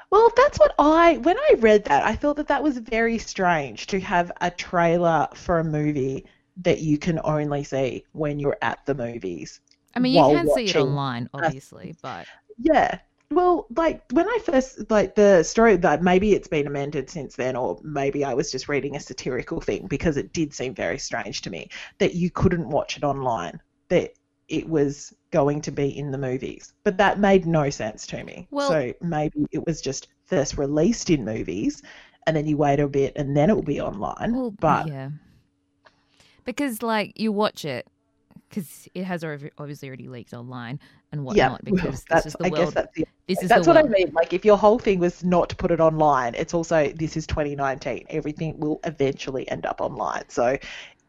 Well, 0.09 0.29
that's 0.35 0.59
what 0.59 0.73
I 0.77 1.17
when 1.17 1.37
I 1.37 1.55
read 1.59 1.85
that, 1.85 2.03
I 2.03 2.15
thought 2.15 2.35
that 2.37 2.47
that 2.47 2.63
was 2.63 2.77
very 2.77 3.17
strange 3.17 3.87
to 3.87 3.99
have 3.99 4.31
a 4.41 4.51
trailer 4.51 5.27
for 5.33 5.59
a 5.59 5.63
movie 5.63 6.25
that 6.57 6.81
you 6.81 6.97
can 6.97 7.19
only 7.23 7.63
see 7.63 8.03
when 8.11 8.39
you're 8.39 8.57
at 8.61 8.85
the 8.85 8.93
movies. 8.93 9.59
I 9.95 9.99
mean, 9.99 10.13
you 10.13 10.21
can 10.37 10.47
see 10.53 10.65
it 10.65 10.75
online, 10.75 11.29
obviously, 11.33 11.95
but 12.01 12.25
Yeah. 12.61 12.99
Well, 13.29 13.65
like 13.75 14.03
when 14.11 14.27
I 14.27 14.39
first 14.43 14.91
like 14.91 15.15
the 15.15 15.43
story 15.43 15.77
that 15.77 16.03
maybe 16.03 16.33
it's 16.33 16.49
been 16.49 16.67
amended 16.67 17.09
since 17.09 17.35
then, 17.35 17.55
or 17.55 17.79
maybe 17.81 18.25
I 18.25 18.33
was 18.33 18.51
just 18.51 18.67
reading 18.67 18.95
a 18.95 18.99
satirical 18.99 19.61
thing 19.61 19.87
because 19.87 20.17
it 20.17 20.33
did 20.33 20.53
seem 20.53 20.75
very 20.75 20.97
strange 20.97 21.41
to 21.43 21.49
me 21.49 21.69
that 21.99 22.13
you 22.13 22.29
couldn't 22.29 22.69
watch 22.69 22.97
it 22.97 23.03
online. 23.05 23.61
That 23.87 24.11
it 24.49 24.67
was 24.67 25.13
going 25.31 25.61
to 25.61 25.71
be 25.71 25.97
in 25.97 26.11
the 26.11 26.17
movies, 26.17 26.73
but 26.83 26.97
that 26.97 27.19
made 27.19 27.45
no 27.45 27.69
sense 27.69 28.05
to 28.07 28.21
me. 28.23 28.47
Well- 28.51 28.69
so 28.69 28.93
maybe 29.01 29.45
it 29.51 29.65
was 29.65 29.81
just 29.81 30.09
first 30.25 30.57
released 30.57 31.09
in 31.09 31.23
movies, 31.23 31.81
and 32.27 32.35
then 32.35 32.45
you 32.45 32.57
wait 32.57 32.81
a 32.81 32.87
bit, 32.89 33.13
and 33.15 33.35
then 33.35 33.49
it 33.49 33.55
will 33.55 33.63
be 33.63 33.79
online. 33.79 34.35
Well, 34.35 34.51
but 34.51 34.87
yeah, 34.87 35.11
because 36.43 36.81
like 36.81 37.17
you 37.17 37.31
watch 37.31 37.63
it 37.63 37.87
because 38.51 38.87
it 38.93 39.03
has 39.05 39.23
obviously 39.57 39.87
already 39.87 40.07
leaked 40.09 40.33
online 40.33 40.79
and 41.11 41.25
yeah, 41.33 41.49
whatnot. 41.49 41.63
well, 41.65 41.75
Because 41.75 42.03
this 42.03 42.03
that's 42.09 42.25
is 42.27 42.33
the 42.35 42.45
I 42.45 42.49
guess 42.49 42.73
that's 42.73 42.95
the 42.95 43.05
This 43.27 43.41
is 43.43 43.49
That's 43.49 43.67
what 43.67 43.77
I 43.77 43.83
mean. 43.83 44.11
Like, 44.13 44.33
if 44.33 44.43
your 44.45 44.57
whole 44.57 44.77
thing 44.77 44.99
was 44.99 45.23
not 45.23 45.49
to 45.49 45.55
put 45.55 45.71
it 45.71 45.79
online, 45.79 46.35
it's 46.35 46.53
also 46.53 46.91
this 46.95 47.15
is 47.17 47.25
2019. 47.27 48.05
Everything 48.09 48.59
will 48.59 48.79
eventually 48.83 49.49
end 49.49 49.65
up 49.65 49.81
online. 49.81 50.27
So 50.29 50.57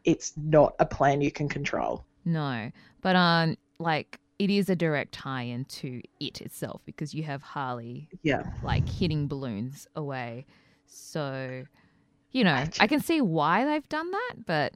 it's 0.05 0.33
not 0.37 0.73
a 0.79 0.85
plan 0.85 1.21
you 1.21 1.31
can 1.31 1.49
control. 1.49 2.05
No, 2.25 2.71
but 3.01 3.15
um, 3.15 3.57
like 3.79 4.19
it 4.39 4.49
is 4.49 4.69
a 4.69 4.75
direct 4.75 5.13
tie-in 5.13 5.65
to 5.65 6.01
it 6.19 6.41
itself 6.41 6.81
because 6.85 7.13
you 7.13 7.23
have 7.23 7.41
Harley 7.41 8.09
Yeah. 8.23 8.43
like 8.63 8.87
hitting 8.87 9.27
balloons 9.27 9.87
away. 9.95 10.45
So, 10.87 11.65
you 12.31 12.43
know, 12.43 12.53
I 12.53 12.69
I 12.79 12.87
can 12.87 12.99
see 13.01 13.21
why 13.21 13.65
they've 13.65 13.87
done 13.89 14.11
that, 14.11 14.33
but 14.45 14.73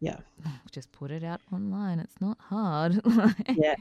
Yeah. 0.00 0.18
just 0.70 0.92
put 0.92 1.10
it 1.10 1.24
out 1.24 1.40
online. 1.52 1.98
It's 1.98 2.20
not 2.20 2.38
hard. 2.40 3.00
Yeah. 3.56 3.76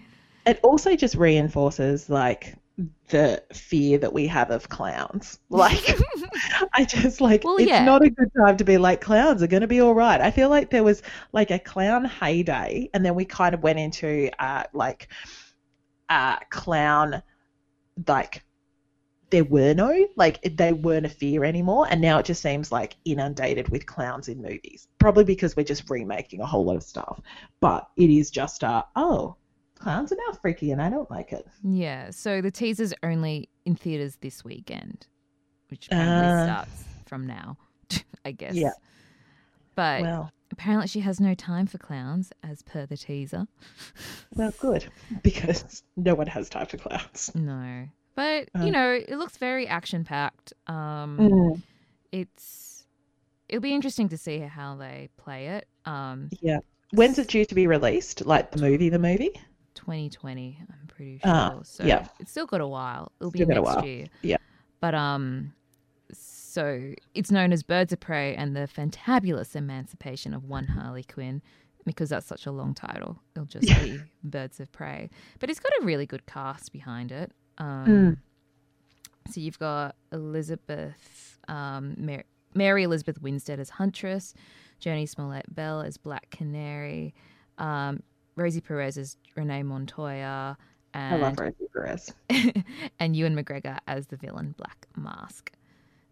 It 0.45 0.59
also 0.61 0.95
just 0.95 1.15
reinforces 1.15 2.07
like 2.09 2.53
the 3.09 3.41
fear 3.53 3.97
that 3.97 4.13
we 4.13 4.27
have 4.27 4.51
of 4.51 4.69
clowns. 4.69 5.39
Like, 5.49 5.97
I 6.73 6.85
just 6.85 7.19
like 7.21 7.43
Well, 7.43 7.57
it's 7.57 7.67
yeah. 7.67 7.83
not 7.83 8.03
a 8.03 8.09
good 8.09 8.31
time 8.37 8.57
to 8.57 8.63
be 8.63 8.77
like 8.77 9.01
clowns 9.01 9.41
are 9.41 9.47
going 9.47 9.61
to 9.61 9.67
be 9.67 9.81
all 9.81 9.95
right. 9.95 10.21
I 10.21 10.31
feel 10.31 10.49
like 10.49 10.69
there 10.69 10.83
was 10.83 11.01
like 11.31 11.51
a 11.51 11.59
clown 11.59 12.05
heyday, 12.05 12.89
and 12.93 13.03
then 13.05 13.15
we 13.15 13.25
kind 13.25 13.55
of 13.55 13.63
went 13.63 13.79
into 13.79 14.29
uh 14.39 14.63
like 14.73 15.07
uh 16.09 16.37
clown 16.51 17.23
like 18.07 18.43
there 19.35 19.43
were 19.43 19.73
no 19.73 20.07
like 20.15 20.41
they 20.55 20.71
weren't 20.71 21.05
a 21.05 21.09
fear 21.09 21.43
anymore, 21.43 21.85
and 21.89 21.99
now 21.99 22.17
it 22.19 22.25
just 22.25 22.41
seems 22.41 22.71
like 22.71 22.95
inundated 23.03 23.67
with 23.67 23.85
clowns 23.85 24.29
in 24.29 24.41
movies. 24.41 24.87
Probably 24.97 25.25
because 25.25 25.57
we're 25.57 25.63
just 25.65 25.89
remaking 25.89 26.39
a 26.39 26.45
whole 26.45 26.63
lot 26.63 26.77
of 26.77 26.83
stuff, 26.83 27.19
but 27.59 27.89
it 27.97 28.09
is 28.09 28.31
just 28.31 28.63
a 28.63 28.85
oh 28.95 29.35
clowns 29.77 30.13
are 30.13 30.17
now 30.27 30.37
freaky 30.41 30.71
and 30.71 30.81
I 30.81 30.89
don't 30.89 31.11
like 31.11 31.33
it. 31.33 31.45
Yeah, 31.63 32.11
so 32.11 32.41
the 32.41 32.49
teaser's 32.49 32.93
only 33.03 33.49
in 33.65 33.75
theaters 33.75 34.15
this 34.21 34.45
weekend, 34.45 35.05
which 35.69 35.87
apparently 35.87 36.27
Uh. 36.41 36.45
starts 36.45 36.83
from 37.05 37.27
now, 37.27 37.57
I 38.25 38.31
guess. 38.31 38.55
Yeah. 38.55 38.71
But 39.75 40.01
Well, 40.03 40.31
apparently 40.51 40.87
she 40.87 41.01
has 41.01 41.19
no 41.19 41.33
time 41.33 41.67
for 41.67 41.77
clowns, 41.77 42.31
as 42.41 42.61
per 42.61 42.85
the 42.85 42.95
teaser. 42.95 43.47
well, 44.33 44.53
good 44.59 44.85
because 45.23 45.83
no 45.97 46.15
one 46.15 46.27
has 46.27 46.47
time 46.47 46.67
for 46.67 46.77
clowns. 46.77 47.31
No. 47.35 47.87
But, 48.15 48.49
Uh. 48.55 48.63
you 48.63 48.71
know, 48.71 48.91
it 48.93 49.17
looks 49.17 49.37
very 49.37 49.67
action 49.67 50.03
packed. 50.03 50.53
Um, 50.67 51.17
Mm, 51.19 51.61
It's. 52.11 52.87
It'll 53.49 53.61
be 53.61 53.73
interesting 53.75 54.09
to 54.09 54.17
see 54.17 54.39
how 54.39 54.75
they 54.75 55.09
play 55.17 55.47
it. 55.49 55.67
Um, 55.85 56.29
yeah. 56.41 56.59
When's 56.93 57.19
it 57.19 57.27
due 57.27 57.45
to 57.45 57.53
be 57.55 57.67
released? 57.67 58.25
Like 58.25 58.51
the 58.51 58.59
movie, 58.59 58.89
the 58.89 58.97
movie? 58.99 59.31
2020, 59.75 60.57
I'm 60.67 60.87
pretty 60.87 61.17
sure. 61.19 61.31
Ah, 61.31 61.59
so 61.63 61.83
yeah. 61.83 62.07
it's 62.19 62.31
still 62.31 62.45
got 62.47 62.61
a 62.61 62.67
while. 62.67 63.11
It'll 63.19 63.29
be 63.31 63.39
Still 63.39 63.51
a 63.51 63.53
next 63.55 63.65
while. 63.75 63.85
year. 63.85 64.05
Yeah. 64.23 64.37
But 64.79 64.95
um 64.95 65.53
so 66.13 66.93
it's 67.13 67.29
known 67.31 67.51
as 67.51 67.61
Birds 67.63 67.91
of 67.91 67.99
Prey 67.99 68.33
and 68.35 68.55
the 68.55 68.61
Fantabulous 68.61 69.55
Emancipation 69.55 70.33
of 70.33 70.45
One 70.45 70.67
Harley 70.67 71.03
Quinn 71.03 71.41
because 71.85 72.09
that's 72.09 72.25
such 72.25 72.45
a 72.45 72.51
long 72.51 72.73
title. 72.73 73.19
It'll 73.35 73.45
just 73.45 73.67
Yeah. 73.67 73.83
be 73.83 73.99
Birds 74.23 74.59
of 74.59 74.71
Prey. 74.71 75.09
But 75.39 75.49
it's 75.49 75.59
got 75.59 75.71
a 75.81 75.85
really 75.85 76.05
good 76.05 76.25
cast 76.25 76.71
behind 76.71 77.11
it. 77.11 77.31
Um 77.57 77.85
Mm. 77.87 78.17
so 79.31 79.39
you've 79.41 79.59
got 79.59 79.95
Elizabeth 80.11 81.39
um 81.47 81.95
Mary, 81.97 82.23
Mary 82.53 82.83
Elizabeth 82.83 83.21
Winstead 83.21 83.59
as 83.59 83.69
Huntress, 83.71 84.33
Jurnee 84.81 85.07
Smollett 85.09 85.53
Bell 85.53 85.81
as 85.81 85.97
Black 85.97 86.29
Canary, 86.31 87.13
um, 87.57 88.01
Rosie 88.35 88.61
Perez 88.61 88.97
as 88.97 89.17
Renee 89.35 89.63
Montoya, 89.63 90.57
I 90.93 91.15
love 91.17 91.37
and 91.37 91.39
Rosie 91.39 91.67
Perez. 91.73 92.13
and 92.99 93.15
Ewan 93.15 93.35
McGregor 93.35 93.77
as 93.87 94.07
the 94.07 94.15
villain 94.17 94.53
Black 94.57 94.87
Mask. 94.97 95.51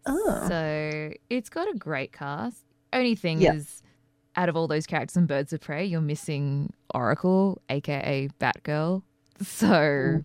Oh. 0.06 0.44
So 0.48 1.12
it's 1.30 1.48
got 1.48 1.68
a 1.74 1.76
great 1.78 2.12
cast. 2.12 2.62
Only 2.92 3.14
thing 3.14 3.40
Yeah. 3.40 3.54
is, 3.54 3.82
out 4.36 4.48
of 4.50 4.56
all 4.56 4.68
those 4.68 4.86
characters 4.86 5.16
in 5.16 5.26
Birds 5.26 5.52
of 5.54 5.60
Prey, 5.60 5.84
you're 5.86 6.00
missing 6.02 6.72
Oracle, 6.94 7.60
aka 7.70 8.28
Batgirl. 8.40 9.02
So 9.44 10.22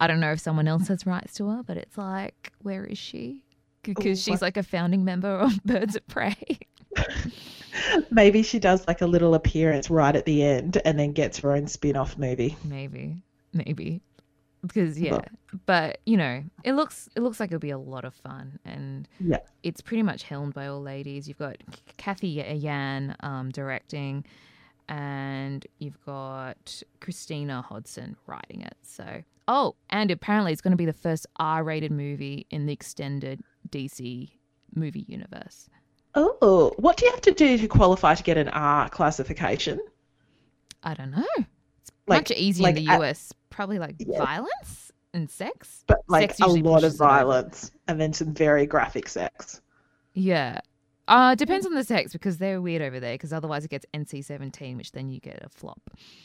I 0.00 0.06
don't 0.06 0.18
know 0.20 0.32
if 0.32 0.40
someone 0.40 0.66
else 0.66 0.88
has 0.88 1.06
rights 1.06 1.34
to 1.34 1.48
her, 1.48 1.62
but 1.62 1.76
it's 1.76 1.96
like, 1.98 2.52
where 2.62 2.84
is 2.84 2.98
she? 2.98 3.42
Because 3.82 4.22
she's 4.22 4.42
like 4.42 4.56
a 4.56 4.62
founding 4.62 5.04
member 5.04 5.28
of 5.28 5.62
Birds 5.64 5.94
of 5.96 6.06
Prey. 6.08 6.58
Maybe 8.10 8.42
she 8.42 8.58
does 8.58 8.86
like 8.86 9.00
a 9.00 9.06
little 9.06 9.34
appearance 9.34 9.90
right 9.90 10.14
at 10.14 10.24
the 10.24 10.42
end 10.42 10.80
and 10.84 10.98
then 10.98 11.12
gets 11.12 11.38
her 11.38 11.52
own 11.52 11.66
spin 11.66 11.96
off 11.96 12.18
movie. 12.18 12.56
maybe, 12.64 13.22
maybe. 13.52 14.02
Because 14.62 15.00
yeah, 15.00 15.20
but 15.64 15.98
you 16.04 16.16
know, 16.18 16.42
it 16.64 16.72
looks 16.74 17.08
it 17.16 17.20
looks 17.20 17.40
like 17.40 17.48
it'll 17.50 17.58
be 17.60 17.70
a 17.70 17.78
lot 17.78 18.04
of 18.04 18.12
fun, 18.14 18.58
and 18.66 19.08
Yeah. 19.18 19.38
it's 19.62 19.80
pretty 19.80 20.02
much 20.02 20.24
helmed 20.24 20.52
by 20.52 20.66
all 20.66 20.82
ladies. 20.82 21.26
You've 21.26 21.38
got 21.38 21.56
Cathy 21.96 22.28
Yan 22.28 23.16
um, 23.20 23.48
directing, 23.50 24.26
and 24.86 25.66
you've 25.78 25.98
got 26.04 26.82
Christina 27.00 27.62
Hodson 27.62 28.16
writing 28.26 28.60
it. 28.60 28.76
So, 28.82 29.22
oh, 29.50 29.74
and 29.90 30.10
apparently 30.12 30.52
it's 30.52 30.60
going 30.60 30.70
to 30.70 30.76
be 30.76 30.86
the 30.86 30.92
first 30.92 31.26
R-rated 31.36 31.90
movie 31.90 32.46
in 32.50 32.66
the 32.66 32.72
extended 32.72 33.42
DC 33.68 34.30
movie 34.74 35.04
universe. 35.08 35.68
Oh, 36.14 36.72
what 36.78 36.96
do 36.96 37.04
you 37.04 37.10
have 37.10 37.20
to 37.22 37.32
do 37.32 37.58
to 37.58 37.66
qualify 37.68 38.14
to 38.14 38.22
get 38.22 38.36
an 38.38 38.48
R 38.48 38.88
classification? 38.88 39.80
I 40.84 40.94
don't 40.94 41.10
know. 41.10 41.26
It's 41.36 41.90
Like- 42.06 42.28
much 42.28 42.30
easier 42.38 42.64
like 42.64 42.76
in 42.76 42.84
the 42.84 42.92
at- 42.92 43.00
US. 43.00 43.32
Probably 43.50 43.78
like 43.80 43.96
Yeah. 43.98 44.18
violence 44.24 44.92
and 45.12 45.28
sex. 45.28 45.82
But 45.88 45.98
like 46.08 46.30
Sex 46.34 46.40
a 46.40 46.46
lot 46.46 46.84
of 46.84 46.96
violence 46.96 47.72
and 47.88 48.00
then 48.00 48.12
some 48.12 48.32
very 48.32 48.66
graphic 48.66 49.08
sex. 49.08 49.60
Yeah. 50.14 50.60
Uh, 51.10 51.34
depends 51.34 51.66
on 51.66 51.74
the 51.74 51.84
sex 51.84 52.12
because 52.12 52.38
they're 52.38 52.60
weird 52.62 52.80
over 52.82 52.98
there. 53.00 53.14
Because 53.14 53.32
otherwise 53.32 53.64
it 53.64 53.70
gets 53.70 53.84
NC 53.94 54.24
seventeen, 54.24 54.76
which 54.76 54.92
then 54.92 55.10
you 55.10 55.20
get 55.20 55.42
a 55.44 55.48
flop. 55.48 55.80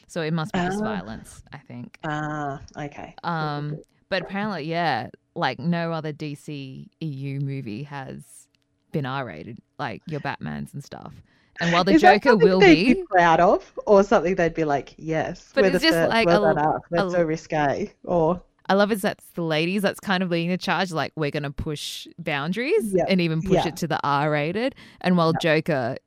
So 0.08 0.22
it 0.22 0.32
must 0.34 0.54
be 0.54 0.60
just 0.60 0.80
Ah. 0.82 0.96
violence, 0.96 1.44
I 1.52 1.58
think. 1.58 1.98
Ah, 2.04 2.62
okay. 2.78 3.16
Um, 3.24 3.78
but 4.10 4.22
apparently, 4.22 4.64
yeah, 4.66 5.10
like 5.36 5.60
no 5.60 5.92
other 5.92 6.14
DC 6.14 6.88
EU 7.02 7.40
movie 7.40 7.84
has 7.84 8.48
been 8.92 9.06
R 9.06 9.26
rated, 9.26 9.58
like 9.80 10.02
your 10.08 10.20
Batman's 10.22 10.74
and 10.74 10.84
stuff. 10.84 11.14
And 11.62 11.72
while 11.74 11.84
the 11.86 11.94
Is 11.94 12.02
Joker 12.02 12.36
will 12.36 12.60
they'd 12.60 12.96
be, 12.96 13.04
proud 13.10 13.40
of, 13.40 13.72
or 13.88 14.04
something 14.04 14.36
they'd 14.36 14.54
be 14.54 14.66
like, 14.66 14.94
yes, 14.98 15.52
But 15.56 15.64
it's 15.66 15.74
the 15.74 15.80
just 15.80 15.94
first, 15.94 16.10
like 16.10 16.28
a- 16.28 16.32
that 16.32 16.58
up. 16.58 16.82
That's 16.92 17.08
a- 17.08 17.12
so 17.12 17.24
risque. 17.24 17.94
Or 18.04 18.42
I 18.68 18.74
love 18.74 18.92
it. 18.92 19.02
That's 19.02 19.26
the 19.36 19.44
ladies 19.44 19.82
that's 19.84 20.00
kind 20.00 20.24
of 20.24 20.32
leading 20.32 20.50
the 20.50 20.58
charge. 20.58 20.92
Like 20.92 21.14
we're 21.16 21.32
gonna 21.32 21.52
push 21.52 22.08
boundaries 22.18 22.94
Yeah, 22.94 23.06
and 23.08 23.22
even 23.22 23.42
push 23.42 23.52
yeah. 23.54 23.68
it 23.68 23.78
to 23.78 23.88
the 23.88 24.00
R 24.04 24.32
rated. 24.32 24.76
And 25.02 25.18
while 25.18 25.34
Joker 25.34 25.98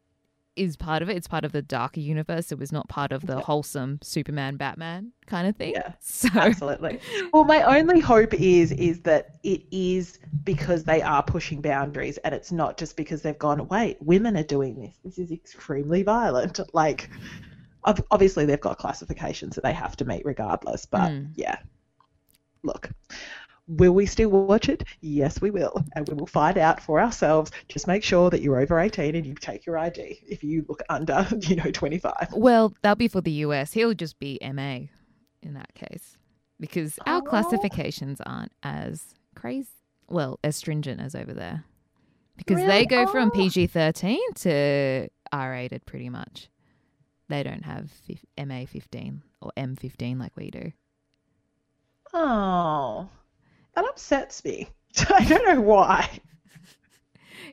is 0.57 0.77
part 0.77 1.03
of 1.03 1.09
it, 1.09 1.17
it's 1.17 1.29
part 1.29 1.45
of 1.45 1.53
the 1.53 1.62
darker 1.62 2.00
universe. 2.00 2.50
It 2.50 2.59
was 2.59 2.73
not 2.73 2.88
part 2.88 3.12
of 3.12 3.25
the 3.27 3.38
wholesome 3.38 4.00
Superman 4.03 4.57
Batman 4.57 5.12
kind 5.27 5.47
of 5.47 5.55
thing. 5.55 5.75
Yeah, 5.75 5.93
So 6.00 6.29
absolutely. 6.35 6.99
Well, 7.33 7.45
my 7.45 7.62
only 7.62 8.00
hope 8.00 8.35
is 8.35 8.73
is 8.73 9.03
that 9.03 9.37
it 9.45 9.62
is 9.71 10.19
because 10.43 10.83
they 10.83 11.00
are 11.00 11.23
pushing 11.23 11.61
boundaries, 11.61 12.17
and 12.19 12.35
it's 12.35 12.50
not 12.50 12.77
just 12.77 12.97
because 12.97 13.23
they've 13.23 13.38
gone. 13.38 13.69
Wait, 13.69 13.99
women 14.00 14.37
are 14.37 14.43
doing 14.43 14.81
this. 14.81 14.97
This 15.05 15.19
is 15.19 15.31
extremely 15.31 16.03
violent. 16.03 16.59
Like, 16.75 17.09
obviously 18.11 18.45
they've 18.45 18.61
got 18.61 18.79
classifications 18.79 19.55
that 19.55 19.62
they 19.65 19.73
have 19.73 19.97
to 19.97 20.05
meet 20.05 20.23
regardless. 20.25 20.85
But 20.87 21.11
Mm. 21.12 21.31
yeah, 21.37 21.59
look. 22.68 22.90
Will 23.66 23.92
we 23.92 24.06
still 24.06 24.30
watch 24.30 24.68
it? 24.70 24.82
Yes, 25.02 25.42
we 25.42 25.50
will. 25.50 25.84
And 25.94 26.08
we 26.08 26.14
will 26.14 26.26
find 26.26 26.56
out 26.56 26.80
for 26.80 27.00
ourselves. 27.00 27.50
Just 27.68 27.87
make 27.87 28.02
sure 28.02 28.30
that 28.30 28.40
you're 28.40 28.58
over 28.60 28.78
18 28.80 29.14
and 29.14 29.26
you 29.26 29.34
take 29.34 29.66
your 29.66 29.76
ID 29.76 30.20
if 30.26 30.42
you 30.42 30.64
look 30.68 30.82
under, 30.88 31.26
you 31.42 31.56
know, 31.56 31.70
25. 31.70 32.28
well, 32.34 32.72
that'll 32.82 32.96
be 32.96 33.08
for 33.08 33.20
the 33.20 33.30
US. 33.46 33.72
He'll 33.75 33.92
just 33.92 34.18
be 34.18 34.38
MA 34.42 34.87
in 35.42 35.52
that 35.54 35.75
case. 35.75 36.16
Because 36.58 36.98
our 37.06 37.18
Oh. 37.18 37.22
classifications 37.22 38.20
aren't 38.25 38.52
as 38.62 39.14
crazy 39.37 39.68
well, 40.08 40.40
as 40.42 40.56
stringent 40.56 41.00
as 41.00 41.14
over 41.14 41.34
there. 41.34 41.64
Because 42.38 42.56
they 42.56 42.84
Really? 42.84 42.87
go 42.87 43.06
from 43.06 43.28
Oh. 43.28 43.37
PG 43.37 43.66
thirteen 43.66 44.32
to 44.37 45.08
R 45.30 45.50
rated 45.50 45.84
pretty 45.84 46.08
much. 46.08 46.48
They 47.28 47.42
don't 47.42 47.64
have 47.66 47.92
MA 48.38 48.64
fifteen 48.64 49.22
or 49.42 49.50
M 49.58 49.76
fifteen 49.76 50.18
like 50.18 50.34
we 50.37 50.50
do. 50.50 50.72
Oh, 52.15 53.09
that 53.75 53.85
upsets 53.85 54.45
me. 54.45 54.69
I 55.11 55.25
don't 55.25 55.47
know 55.47 55.61
why. 55.61 56.09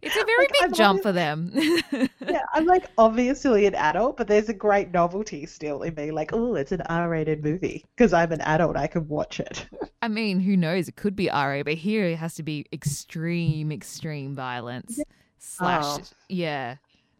It's 0.02 0.16
a 0.16 0.24
very 0.26 0.38
Like, 0.46 0.52
I'm 0.62 0.70
big 0.70 0.78
jump 0.78 1.02
for 1.04 1.12
them. 1.12 1.52
Yeah, 2.28 2.42
I'm 2.54 2.66
like 2.66 2.88
obviously 2.98 3.66
an 3.68 3.76
adult, 3.76 4.18
but 4.18 4.28
there's 4.28 4.50
a 4.50 4.54
great 4.54 4.92
novelty 4.92 5.46
still 5.46 5.84
in 5.84 5.94
me. 5.94 6.10
Like, 6.12 6.32
oh, 6.34 6.56
it's 6.56 6.72
an 6.72 6.82
R-rated 6.82 7.44
movie 7.44 7.86
because 7.96 8.14
I'm 8.14 8.32
an 8.32 8.42
adult. 8.42 8.76
I 8.76 8.88
can 8.88 9.08
watch 9.08 9.40
it. 9.40 9.68
I 10.02 10.08
mean, 10.08 10.40
who 10.40 10.58
knows? 10.58 10.88
It 10.88 10.96
could 10.96 11.16
be 11.16 11.28
RA, 11.30 11.62
but 11.64 11.76
here 11.76 12.06
it 12.06 12.18
has 12.18 12.34
to 12.36 12.44
be 12.44 12.66
extreme, 12.74 13.72
extreme 13.72 14.34
violence 14.36 15.00
slash, 15.38 15.84
Oh. 15.84 16.00
yeah, 16.28 16.76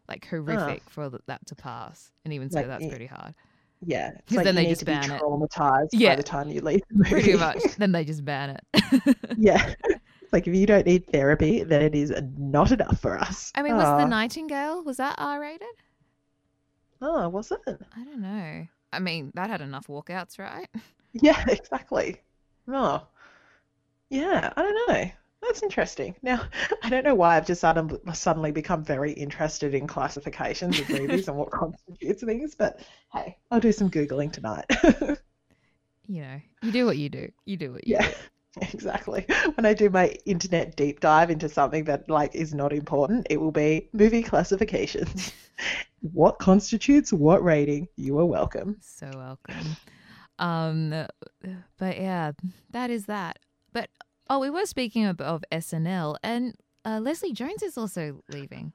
like 0.08 0.26
horrific 0.26 0.82
for 0.90 1.10
that 1.26 1.46
to 1.46 1.54
pass. 1.54 2.10
And 2.24 2.34
even 2.34 2.50
so, 2.50 2.58
Like, 2.58 2.66
that's 2.68 2.84
yeah. 2.84 2.90
pretty 2.90 3.06
hard. 3.06 3.34
Yeah, 3.88 4.10
like 4.32 4.44
then 4.44 4.56
they 4.56 4.64
need 4.64 4.70
just 4.70 4.80
to 4.80 4.86
be 4.86 4.92
ban 4.92 5.12
it. 5.12 5.22
traumatized 5.22 5.90
Yeah. 5.92 6.10
by 6.10 6.16
the 6.16 6.22
time 6.24 6.48
you 6.48 6.60
leave 6.60 6.80
the 6.90 6.96
movie. 6.96 7.10
Pretty 7.10 7.34
much. 7.36 7.62
then 7.78 7.92
they 7.92 8.04
just 8.04 8.24
ban 8.24 8.58
it. 8.58 9.16
yeah, 9.38 9.74
It's 10.20 10.32
like 10.32 10.48
if 10.48 10.56
you 10.56 10.66
don't 10.66 10.84
need 10.84 11.06
therapy, 11.06 11.62
then 11.62 11.82
it 11.82 11.94
is 11.94 12.12
not 12.36 12.72
enough 12.72 12.98
for 13.00 13.16
us. 13.16 13.52
I 13.54 13.62
mean, 13.62 13.76
was 13.76 13.84
oh. 13.84 13.96
the 13.98 14.02
ah. 14.02 14.08
Nightingale 14.08 14.82
was 14.82 14.96
that 14.96 15.14
R 15.18 15.40
rated? 15.40 15.68
Oh, 17.00 17.14
ah, 17.16 17.28
was 17.28 17.52
it? 17.52 17.60
I 17.66 18.04
don't 18.04 18.20
know. 18.20 18.66
I 18.92 18.98
mean, 18.98 19.30
that 19.34 19.50
had 19.50 19.60
enough 19.60 19.86
walkouts, 19.86 20.38
right? 20.38 20.68
Yeah, 21.18 21.42
exactly. 21.48 22.20
Oh, 22.68 23.06
yeah. 24.10 24.52
I 24.54 24.62
don't 24.62 24.88
know. 24.88 25.10
That's 25.46 25.62
interesting. 25.62 26.14
Now, 26.22 26.42
I 26.82 26.90
don't 26.90 27.04
know 27.04 27.14
why 27.14 27.36
I've 27.36 27.46
just 27.46 27.60
suddenly 27.60 28.52
become 28.52 28.84
very 28.84 29.12
interested 29.12 29.74
in 29.74 29.86
classifications 29.86 30.78
of 30.80 30.88
movies 30.90 31.28
and 31.28 31.36
what 31.36 31.50
constitutes 31.52 32.22
things, 32.22 32.54
but 32.54 32.80
hey, 33.12 33.36
I'll 33.50 33.60
do 33.60 33.72
some 33.72 33.90
Googling 33.90 34.32
tonight. 34.32 34.66
You 36.08 36.22
know, 36.22 36.40
you 36.62 36.72
do 36.72 36.86
what 36.86 36.98
you 36.98 37.08
do. 37.08 37.30
You 37.46 37.56
do 37.56 37.72
what 37.72 37.86
you 37.86 37.96
yeah, 37.96 38.08
do. 38.08 38.66
exactly. 38.72 39.26
When 39.56 39.66
I 39.66 39.74
do 39.74 39.90
my 39.90 40.16
internet 40.24 40.76
deep 40.76 41.00
dive 41.00 41.30
into 41.30 41.48
something 41.48 41.84
that 41.84 42.08
like 42.08 42.34
is 42.34 42.54
not 42.54 42.72
important, 42.72 43.26
it 43.28 43.38
will 43.38 43.50
be 43.50 43.88
movie 43.92 44.22
classifications. 44.22 45.32
what 46.12 46.38
constitutes 46.38 47.12
what 47.12 47.42
rating? 47.42 47.88
You 47.96 48.18
are 48.20 48.24
welcome. 48.24 48.76
So 48.80 49.10
welcome. 49.14 49.76
Um, 50.38 50.90
but 51.78 51.96
yeah, 51.96 52.32
that 52.70 52.90
is 52.90 53.06
that. 53.06 53.38
But 53.72 53.90
oh, 54.28 54.38
we 54.38 54.50
were 54.50 54.66
speaking 54.66 55.04
of, 55.04 55.20
of 55.20 55.44
SNL, 55.52 56.16
and 56.22 56.54
uh, 56.84 57.00
Leslie 57.00 57.32
Jones 57.32 57.62
is 57.62 57.76
also 57.78 58.22
leaving. 58.30 58.72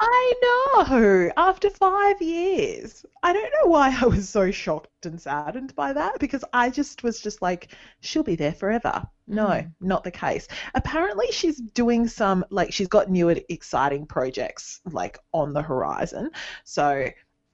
I 0.00 0.32
know. 0.42 1.30
After 1.36 1.70
five 1.70 2.20
years, 2.20 3.04
I 3.22 3.32
don't 3.32 3.52
know 3.62 3.70
why 3.70 3.96
I 4.00 4.06
was 4.06 4.28
so 4.28 4.50
shocked 4.50 5.06
and 5.06 5.20
saddened 5.20 5.76
by 5.76 5.92
that 5.92 6.18
because 6.18 6.42
I 6.52 6.70
just 6.70 7.02
was 7.04 7.20
just 7.20 7.40
like, 7.40 7.72
she'll 8.00 8.22
be 8.24 8.34
there 8.34 8.52
forever. 8.52 9.06
No, 9.28 9.46
Mm. 9.46 9.72
not 9.80 10.02
the 10.02 10.10
case. 10.10 10.48
Apparently, 10.74 11.26
she's 11.30 11.58
doing 11.58 12.08
some 12.08 12.44
like 12.50 12.72
she's 12.72 12.88
got 12.88 13.10
new 13.10 13.28
exciting 13.28 14.06
projects 14.06 14.80
like 14.90 15.18
on 15.32 15.52
the 15.52 15.62
horizon. 15.62 16.30
So 16.64 17.06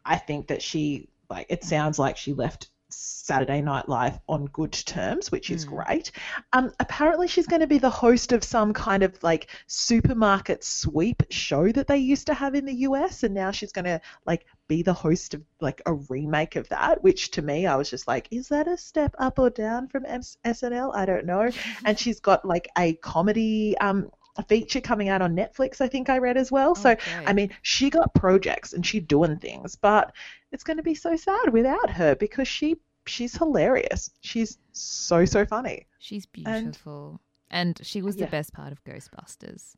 I 0.05 0.17
think 0.17 0.47
that 0.47 0.63
she 0.63 1.09
like 1.29 1.47
it 1.51 1.65
sounds 1.65 1.99
like 1.99 2.17
she 2.17 2.33
left 2.33 2.71
Saturday 2.89 3.61
Night 3.61 3.89
Live 3.89 4.19
on 4.29 4.47
good 4.47 4.73
terms, 4.73 5.33
which 5.33 5.51
is 5.51 5.65
Mm. 5.65 5.69
great. 5.69 6.13
Um, 6.53 6.73
apparently, 6.79 7.27
she's 7.27 7.47
going 7.47 7.61
to 7.61 7.67
be 7.67 7.79
the 7.79 7.91
host 7.91 8.33
of 8.33 8.45
some 8.45 8.73
kind 8.73 9.03
of 9.03 9.21
like 9.23 9.49
supermarket 9.67 10.63
sweep 10.63 11.23
show 11.31 11.71
that 11.73 11.87
they 11.89 11.97
used 11.99 12.27
to 12.29 12.35
have 12.35 12.55
in 12.55 12.65
the 12.65 12.75
US, 12.89 13.23
and 13.25 13.35
now 13.35 13.51
she's 13.51 13.73
going 13.73 13.85
to 13.87 14.01
like 14.25 14.47
be 14.69 14.83
the 14.83 14.93
host 14.95 15.35
of 15.35 15.43
like 15.61 15.83
a 15.87 15.95
remake 15.95 16.57
of 16.57 16.69
that. 16.69 17.03
Which 17.03 17.33
to 17.33 17.43
me, 17.43 17.67
I 17.67 17.77
was 17.77 17.91
just 17.91 18.07
like, 18.07 18.29
is 18.31 18.49
that 18.49 18.69
a 18.69 18.77
step 18.77 19.15
up 19.19 19.39
or 19.39 19.51
down 19.51 19.89
from 19.89 20.05
S- 20.07 20.37
SNL? 20.45 20.93
I 20.95 21.05
don't 21.07 21.27
know. 21.27 21.51
and 21.85 21.99
she's 21.99 22.21
got 22.21 22.45
like 22.45 22.69
a 22.79 22.95
comedy 22.95 23.77
um 23.79 24.11
feature 24.43 24.81
coming 24.81 25.09
out 25.09 25.23
on 25.23 25.35
Netflix. 25.37 25.81
I 25.81 25.89
think 25.89 26.09
I 26.09 26.19
read 26.19 26.37
as 26.37 26.51
well. 26.53 26.75
So. 26.75 26.91
Oh. 26.93 27.23
I 27.27 27.33
mean, 27.33 27.51
she 27.63 27.91
got 27.91 28.15
projects 28.15 28.73
and 28.73 28.85
she 28.87 29.01
doing 29.01 29.37
things, 29.39 29.77
but 29.77 30.13
it's 30.53 30.65
going 30.65 30.77
to 30.77 30.83
be 30.83 30.95
so 30.95 31.17
sad 31.17 31.53
without 31.53 31.91
her 31.91 32.15
because 32.15 32.49
she 32.49 32.77
she's 33.07 33.37
hilarious. 33.37 34.11
She's 34.21 34.59
so 34.73 35.25
so 35.25 35.45
funny. 35.47 35.87
she's 35.99 36.27
beautiful, 36.27 37.21
and, 37.51 37.79
she 37.83 38.03
was 38.03 38.17
Yeah. 38.17 38.27
the 38.27 38.31
best 38.31 38.53
part 38.53 38.73
of 38.73 38.83
Ghostbusters. 38.85 39.75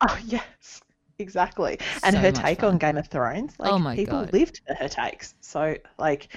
Oh 0.00 0.18
yes, 0.26 0.82
exactly. 1.18 1.78
And 2.02 2.16
her 2.16 2.30
take 2.32 2.60
fun. 2.60 2.72
on 2.74 2.78
Game 2.78 2.96
of 2.96 3.08
Thrones, 3.08 3.54
oh 3.58 3.62
like 3.64 3.72
Oh 3.72 3.78
my 3.78 3.96
people 3.96 4.20
God. 4.24 4.32
lived 4.32 4.60
for 4.66 4.74
her 4.74 4.88
takes. 4.88 5.34
So 5.40 5.76
like 5.98 6.28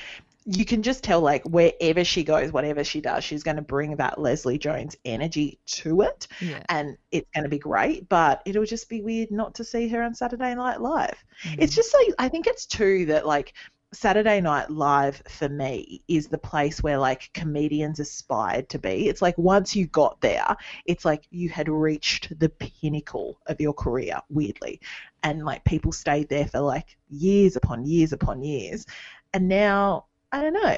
you 0.46 0.66
can 0.66 0.84
just 0.84 1.04
tell 1.04 1.22
like 1.22 1.44
wherever 1.46 2.04
she 2.04 2.24
goes, 2.24 2.52
whatever 2.52 2.84
she 2.84 3.02
does, 3.02 3.24
she's 3.24 3.44
going 3.44 3.56
to 3.56 3.62
bring 3.62 3.96
that 3.96 4.20
Leslie 4.20 4.58
Jones 4.58 4.96
energy 5.06 5.60
to 5.68 6.02
it, 6.02 6.28
Yeah, 6.42 6.64
and 6.70 6.98
it's 7.12 7.30
going 7.34 7.44
to 7.44 7.50
be 7.50 7.60
great. 7.60 8.10
But 8.10 8.42
it'll 8.46 8.66
just 8.66 8.90
be 8.90 9.02
weird 9.02 9.32
not 9.32 9.56
to 9.56 9.64
see 9.64 9.88
her 9.90 10.02
on 10.04 10.14
Saturday 10.14 10.54
Night 10.56 10.82
Live. 10.82 11.24
Mm. 11.44 11.56
It's 11.60 11.76
just 11.76 11.94
like 11.94 12.10
I 12.20 12.30
think 12.30 12.48
it's 12.48 12.66
too 12.66 13.06
that 13.08 13.26
like 13.26 13.54
Saturday 13.94 14.42
Night 14.42 14.70
Live 14.70 15.22
for 15.28 15.48
me 15.48 16.02
is 16.08 16.28
the 16.28 16.38
place 16.38 16.82
where 16.82 16.98
like 16.98 17.30
comedians 17.34 18.00
aspired 18.00 18.68
to 18.70 18.80
be. 18.80 19.08
It's 19.08 19.22
like 19.22 19.38
once 19.38 19.76
you 19.76 19.88
got 19.88 20.20
there, 20.20 20.56
it's 20.86 21.06
like 21.06 21.26
you 21.30 21.50
had 21.50 21.70
reached 21.70 22.38
the 22.40 22.50
pinnacle 22.50 23.40
of 23.48 23.62
your 23.62 23.74
career, 23.74 24.20
weirdly. 24.30 24.82
And 25.22 25.46
like 25.46 25.64
people 25.64 25.92
stayed 25.92 26.28
there 26.28 26.48
for 26.48 26.60
like 26.60 26.98
years 27.10 27.56
upon 27.56 27.86
years 27.86 28.14
upon 28.14 28.44
years. 28.44 28.86
And 29.34 29.48
now, 29.48 30.06
I 30.34 30.42
don't 30.42 30.54
know. 30.54 30.78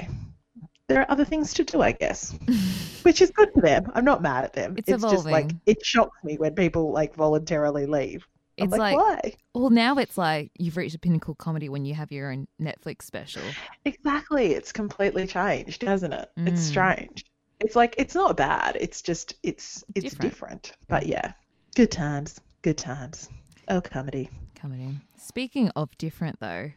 There 0.87 0.99
are 1.01 1.09
other 1.09 1.25
things 1.25 1.51
to 1.55 1.63
do, 1.63 1.81
I 1.81 1.93
guess, 1.93 2.37
which 3.01 3.19
is 3.21 3.31
good 3.31 3.51
for 3.53 3.61
them. 3.61 3.91
I'm 3.95 4.05
not 4.05 4.21
mad 4.21 4.43
at 4.43 4.53
them. 4.53 4.75
It's 4.77 4.87
it's 4.87 5.01
just 5.03 5.25
like 5.25 5.49
it 5.65 5.83
shocks 5.83 6.23
me 6.23 6.37
when 6.37 6.53
people 6.53 6.91
like 6.91 7.15
voluntarily 7.15 7.87
leave. 7.87 8.27
I'm 8.59 8.65
It's 8.67 8.77
like, 8.77 8.95
like, 8.95 9.23
why? 9.23 9.33
well, 9.55 9.69
now 9.71 9.97
it's 9.97 10.17
like 10.17 10.51
you've 10.59 10.77
reached 10.77 10.93
a 10.95 10.99
pinnacle 10.99 11.33
comedy 11.35 11.67
when 11.69 11.85
you 11.85 11.93
have 11.95 12.11
your 12.11 12.31
own 12.31 12.47
Netflix 12.61 13.01
special. 13.03 13.41
Exactly. 13.83 14.53
It's 14.53 14.71
completely 14.71 15.25
changed, 15.27 15.81
hasn't 15.81 16.13
it? 16.13 16.29
It's 16.37 16.61
Mm. 16.61 16.69
strange. 16.69 17.25
It's 17.61 17.75
like 17.75 17.95
it's 17.97 18.13
not 18.15 18.37
bad. 18.37 18.77
It's 18.79 19.01
just 19.01 19.33
it's 19.41 19.83
it's 19.95 20.11
Different. 20.13 20.21
different. 20.21 20.71
But 20.87 21.07
yeah. 21.07 21.33
Good 21.75 21.91
times. 21.91 22.39
Good 22.61 22.77
times. 22.77 23.29
Oh 23.69 23.81
comedy. 23.81 24.29
comedy. 24.53 24.99
Speaking 25.17 25.69
of 25.75 25.89
different, 25.97 26.39
though, 26.39 26.71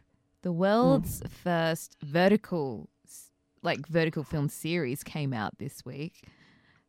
the 0.48 0.54
Mm. 0.54 0.56
world's 0.56 1.22
first 1.44 1.96
vertical, 2.02 2.88
like 3.62 3.86
vertical 3.86 4.22
film 4.24 4.48
series 4.48 5.02
came 5.04 5.34
out 5.34 5.58
this 5.58 5.84
week, 5.84 6.24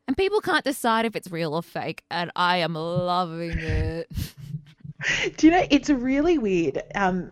and 0.08 0.16
people 0.16 0.40
can't 0.40 0.64
decide 0.64 1.06
if 1.06 1.14
it's 1.16 1.30
real 1.30 1.54
or 1.54 1.62
fake, 1.62 2.04
and 2.10 2.32
I 2.38 2.58
am 2.58 2.74
loving 2.76 3.58
it. 3.58 4.10
Do 5.38 5.48
you 5.48 5.52
know 5.52 5.66
it's 5.70 5.90
really 5.90 6.38
weird, 6.38 6.82
um, 6.96 7.32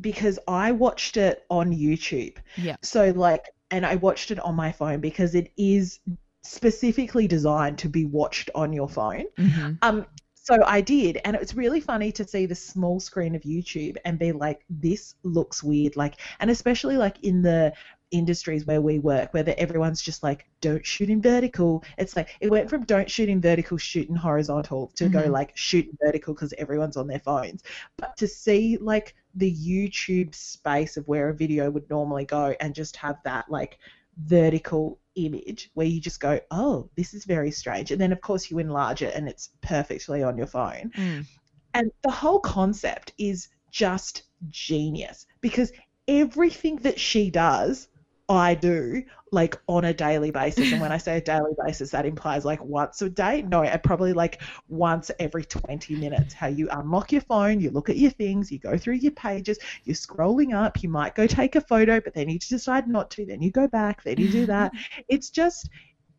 because 0.00 0.38
I 0.46 0.70
watched 0.70 1.16
it 1.16 1.44
on 1.50 1.72
YouTube. 1.72 2.36
Yeah. 2.56 2.76
So 2.82 3.10
like 3.10 3.44
and 3.72 3.84
I 3.86 3.96
watched 3.96 4.30
it 4.30 4.38
on 4.40 4.54
my 4.56 4.70
phone 4.72 5.00
because 5.00 5.34
it 5.36 5.52
is 5.56 5.98
specifically 6.42 7.26
designed 7.28 7.78
to 7.78 7.88
be 7.88 8.04
watched 8.04 8.50
on 8.54 8.72
your 8.72 8.88
phone. 8.88 9.26
Mhm. 9.38 9.78
Um, 9.82 10.06
so 10.42 10.58
I 10.66 10.80
did, 10.80 11.18
and 11.24 11.34
it 11.36 11.40
was 11.40 11.54
really 11.54 11.80
funny 11.80 12.12
to 12.12 12.24
see 12.26 12.46
the 12.46 12.54
small 12.54 13.00
screen 13.00 13.34
of 13.34 13.42
YouTube 13.42 13.96
and 14.04 14.18
be 14.18 14.32
like, 14.32 14.64
"This 14.68 15.14
looks 15.22 15.62
weird." 15.62 15.96
Like, 15.96 16.20
and 16.40 16.50
especially 16.50 16.96
like 16.96 17.18
in 17.22 17.42
the 17.42 17.72
industries 18.10 18.66
where 18.66 18.80
we 18.82 18.98
work, 18.98 19.32
where 19.32 19.42
the, 19.44 19.58
everyone's 19.60 20.02
just 20.02 20.22
like, 20.22 20.46
"Don't 20.60 20.84
shoot 20.84 21.10
in 21.10 21.22
vertical." 21.22 21.82
It's 21.98 22.16
like 22.16 22.30
it 22.40 22.50
went 22.50 22.68
from 22.70 22.84
"Don't 22.84 23.10
shoot 23.10 23.28
in 23.28 23.40
vertical, 23.40 23.76
shoot 23.78 24.08
in 24.08 24.16
horizontal" 24.16 24.90
to 24.96 25.08
go 25.08 25.28
Mhm. 25.28 25.30
like 25.30 25.52
"Shoot 25.56 25.86
in 25.86 25.96
vertical" 26.04 26.34
because 26.34 26.54
everyone's 26.58 26.96
on 26.96 27.06
their 27.06 27.20
phones. 27.20 27.62
But 27.96 28.16
to 28.18 28.26
see 28.28 28.76
like 28.80 29.14
the 29.34 29.52
YouTube 29.54 30.34
space 30.34 30.96
of 30.96 31.06
where 31.08 31.28
a 31.28 31.34
video 31.34 31.70
would 31.70 31.88
normally 31.90 32.24
go 32.24 32.54
and 32.60 32.74
just 32.74 32.96
have 32.96 33.16
that 33.24 33.44
like 33.48 33.78
vertical 34.18 34.98
image 35.16 35.70
where 35.74 35.86
you 35.86 36.00
just 36.00 36.20
go, 36.20 36.40
oh, 36.50 36.88
this 36.96 37.14
is 37.14 37.24
very 37.24 37.50
strange. 37.50 37.90
And 37.90 38.00
then, 38.00 38.12
of 38.12 38.20
course, 38.20 38.50
you 38.50 38.58
enlarge 38.58 39.02
it 39.02 39.14
and 39.14 39.28
it's 39.28 39.50
perfectly 39.60 40.22
on 40.22 40.36
your 40.36 40.46
phone. 40.46 40.90
Mm. 40.96 41.26
And 41.74 41.90
the 42.02 42.10
whole 42.10 42.40
concept 42.40 43.12
is 43.18 43.48
just 43.70 44.24
genius 44.50 45.26
because 45.40 45.72
everything 46.08 46.76
that 46.76 46.98
she 46.98 47.30
does, 47.30 47.88
I 48.30 48.54
do 48.54 49.02
like 49.32 49.60
on 49.66 49.84
a 49.84 49.92
daily 49.92 50.30
basis. 50.30 50.70
And 50.70 50.80
when 50.80 50.92
I 50.92 50.98
say 50.98 51.16
a 51.16 51.20
daily 51.20 51.50
basis, 51.64 51.90
that 51.90 52.06
implies 52.06 52.44
like 52.44 52.62
once 52.62 53.02
a 53.02 53.10
day. 53.10 53.42
No, 53.42 53.62
I 53.62 53.76
probably 53.76 54.12
like 54.12 54.40
once 54.68 55.10
every 55.18 55.44
20 55.44 55.96
minutes. 55.96 56.32
How 56.32 56.46
you 56.46 56.68
unlock 56.70 57.10
your 57.10 57.22
phone, 57.22 57.58
you 57.60 57.70
look 57.70 57.90
at 57.90 57.96
your 57.96 58.12
things, 58.12 58.52
you 58.52 58.60
go 58.60 58.78
through 58.78 58.94
your 58.94 59.12
pages, 59.12 59.58
you're 59.82 59.96
scrolling 59.96 60.54
up, 60.54 60.80
you 60.80 60.88
might 60.88 61.16
go 61.16 61.26
take 61.26 61.56
a 61.56 61.60
photo, 61.60 62.00
but 62.00 62.14
then 62.14 62.28
you 62.28 62.38
decide 62.38 62.88
not 62.88 63.10
to, 63.10 63.26
then 63.26 63.42
you 63.42 63.50
go 63.50 63.66
back, 63.66 64.04
then 64.04 64.16
you 64.18 64.28
do 64.28 64.46
that. 64.46 64.70
it's 65.08 65.30
just 65.30 65.68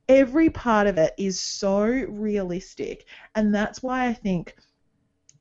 every 0.10 0.50
part 0.50 0.88
of 0.88 0.97
it 0.97 1.13
is 1.17 1.39
so 1.39 1.86
realistic. 1.86 3.06
And 3.36 3.56
that's 3.56 3.82
why 3.82 4.08
I 4.08 4.13
think 4.13 4.56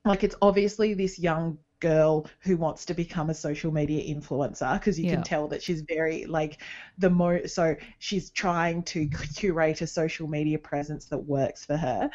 like 0.05 0.23
it's 0.23 0.35
obviously 0.41 0.93
this 0.93 1.19
young 1.19 1.57
girl 1.81 2.25
who 2.39 2.55
wants 2.55 2.85
to 2.85 2.93
become 2.93 3.29
a 3.29 3.33
social 3.33 3.71
media 3.71 4.01
influencer 4.15 4.79
because 4.79 4.97
you 4.97 5.05
Yeah. 5.05 5.15
can 5.15 5.23
tell 5.23 5.47
that 5.49 5.61
she's 5.61 5.81
very 5.81 6.25
like 6.25 6.61
the 6.97 7.09
mo 7.09 7.45
so 7.45 7.75
she's 7.99 8.29
trying 8.29 8.83
to 8.83 9.07
curate 9.07 9.81
a 9.81 9.87
social 9.87 10.27
media 10.27 10.57
presence 10.57 11.05
that 11.07 11.19
works 11.19 11.65
for 11.65 11.75
her 11.77 12.09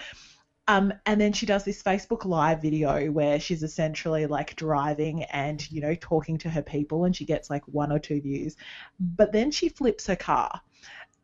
um, 0.69 0.93
and 1.07 1.21
then 1.21 1.33
she 1.33 1.47
does 1.47 1.65
this 1.65 1.83
Facebook 1.83 2.25
Live 2.25 2.61
video 2.61 3.11
where 3.13 3.39
she's 3.39 3.63
essentially 3.63 4.27
like 4.27 4.57
driving 4.57 5.23
and, 5.25 5.71
you 5.71 5.81
know, 5.81 5.95
talking 5.95 6.39
to 6.39 6.51
her 6.51 6.63
people 6.63 7.05
and 7.05 7.15
she 7.15 7.25
gets 7.25 7.49
like 7.51 7.63
one 7.69 7.93
or 7.93 8.01
two 8.01 8.21
views. 8.21 8.57
But 8.99 9.33
then 9.33 9.53
she 9.53 9.69
flips 9.69 10.09
her 10.09 10.17
car 10.17 10.61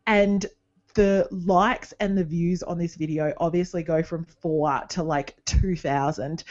and 0.07 0.45
the 0.95 1.27
likes 1.31 1.93
and 1.99 2.17
the 2.17 2.23
views 2.23 2.63
on 2.63 2.77
this 2.77 2.95
video 2.95 3.33
obviously 3.37 3.83
go 3.83 4.03
from 4.03 4.25
four 4.25 4.81
to 4.89 5.03
like 5.03 5.35
2,000 5.45 6.43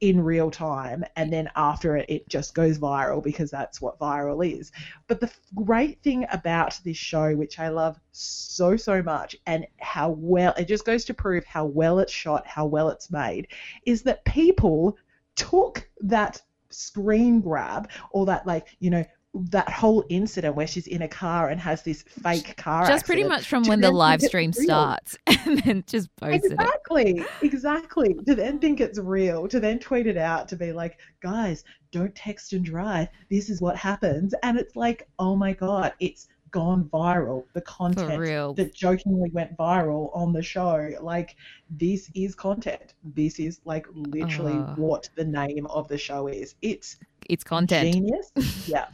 in 0.00 0.20
real 0.20 0.50
time. 0.50 1.04
And 1.16 1.32
then 1.32 1.50
after 1.56 1.96
it, 1.96 2.08
it 2.08 2.28
just 2.28 2.54
goes 2.54 2.78
viral 2.78 3.22
because 3.22 3.50
that's 3.50 3.80
what 3.80 3.98
viral 3.98 4.46
is. 4.46 4.72
But 5.06 5.20
the 5.20 5.30
great 5.54 6.02
thing 6.02 6.26
about 6.32 6.78
this 6.84 6.96
show, 6.96 7.34
which 7.36 7.58
I 7.58 7.68
love 7.68 7.98
so, 8.12 8.76
so 8.76 9.02
much, 9.02 9.36
and 9.46 9.66
how 9.78 10.10
well 10.10 10.54
it 10.56 10.68
just 10.68 10.86
goes 10.86 11.04
to 11.06 11.14
prove 11.14 11.44
how 11.44 11.66
well 11.66 11.98
it's 11.98 12.12
shot, 12.12 12.46
how 12.46 12.66
well 12.66 12.88
it's 12.88 13.10
made, 13.10 13.48
is 13.84 14.02
that 14.02 14.24
people 14.24 14.96
took 15.36 15.88
that 16.00 16.40
screen 16.70 17.40
grab 17.40 17.90
or 18.12 18.26
that, 18.26 18.46
like, 18.46 18.68
you 18.78 18.90
know, 18.90 19.04
that 19.32 19.68
whole 19.68 20.04
incident 20.08 20.56
where 20.56 20.66
she's 20.66 20.88
in 20.88 21.02
a 21.02 21.08
car 21.08 21.48
and 21.48 21.60
has 21.60 21.82
this 21.82 22.02
fake 22.02 22.56
car 22.56 22.86
Just 22.86 23.06
pretty 23.06 23.22
much 23.22 23.48
from 23.48 23.62
when 23.64 23.80
the 23.80 23.90
live 23.90 24.20
stream 24.20 24.52
starts, 24.52 25.16
and 25.26 25.58
then 25.60 25.84
just 25.86 26.14
posted 26.16 26.52
it. 26.52 26.54
Exactly, 26.54 27.24
exactly. 27.42 28.14
To 28.26 28.34
then 28.34 28.58
think 28.58 28.80
it's 28.80 28.98
real, 28.98 29.46
to 29.48 29.60
then 29.60 29.78
tweet 29.78 30.08
it 30.08 30.16
out, 30.16 30.48
to 30.48 30.56
be 30.56 30.72
like, 30.72 30.98
guys, 31.22 31.64
don't 31.92 32.14
text 32.14 32.52
and 32.52 32.64
drive. 32.64 33.08
This 33.30 33.50
is 33.50 33.60
what 33.60 33.76
happens. 33.76 34.34
And 34.42 34.58
it's 34.58 34.74
like, 34.74 35.08
oh 35.18 35.36
my 35.36 35.52
God, 35.52 35.92
it's 36.00 36.28
gone 36.50 36.90
viral. 36.92 37.44
The 37.52 37.60
content 37.62 38.56
that 38.56 38.74
jokingly 38.74 39.30
went 39.32 39.56
viral 39.56 40.10
on 40.14 40.32
the 40.32 40.42
show. 40.42 40.90
Like, 41.00 41.36
this 41.70 42.10
is 42.14 42.34
content. 42.34 42.94
This 43.04 43.38
is 43.38 43.60
like 43.64 43.86
literally 43.92 44.54
what 44.76 45.08
the 45.14 45.24
name 45.24 45.66
of 45.66 45.88
the 45.88 45.98
show 45.98 46.26
is. 46.26 46.54
It's 46.62 46.96
It's 47.30 47.44
content. 47.44 47.94
genius. 47.94 48.32
yeah, 48.68 48.86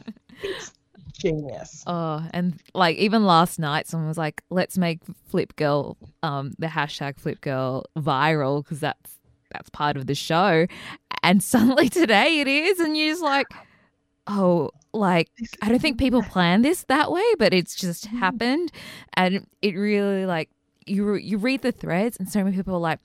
it's 0.43 0.71
genius. 1.11 1.83
Oh, 1.87 2.23
and 2.31 2.61
like 2.75 2.95
even 2.97 3.25
last 3.25 3.57
night, 3.57 3.87
someone 3.87 4.07
was 4.07 4.17
like, 4.17 4.43
"Let's 4.51 4.77
make 4.77 4.99
Flip 5.25 5.55
Girl, 5.55 5.97
um, 6.21 6.53
the 6.59 6.67
hashtag 6.67 7.19
Flip 7.19 7.41
Girl 7.41 7.85
viral 7.97 8.63
because 8.63 8.79
that's 8.79 9.17
that's 9.51 9.71
part 9.71 9.97
of 9.97 10.05
the 10.05 10.13
show." 10.13 10.67
And 11.23 11.41
suddenly 11.41 11.89
today 12.01 12.41
it 12.41 12.47
is, 12.47 12.79
and 12.79 12.95
you're 12.95 13.09
just 13.09 13.23
like, 13.23 13.47
"Oh, 14.27 14.69
like 14.93 15.29
I 15.63 15.69
don't 15.69 15.81
think 15.81 15.97
people 15.97 16.21
plan 16.31 16.61
this 16.61 16.83
that 16.89 17.11
way, 17.11 17.25
but 17.39 17.55
it's 17.55 17.75
just 17.75 18.05
happened, 18.05 18.71
and 19.15 19.47
it 19.63 19.75
really 19.75 20.27
like 20.27 20.51
you 20.85 21.15
you 21.15 21.39
read 21.39 21.63
the 21.63 21.71
threads, 21.71 22.17
and 22.17 22.29
so 22.29 22.43
many 22.43 22.55
people 22.55 22.75
are 22.75 22.79
like, 22.79 22.99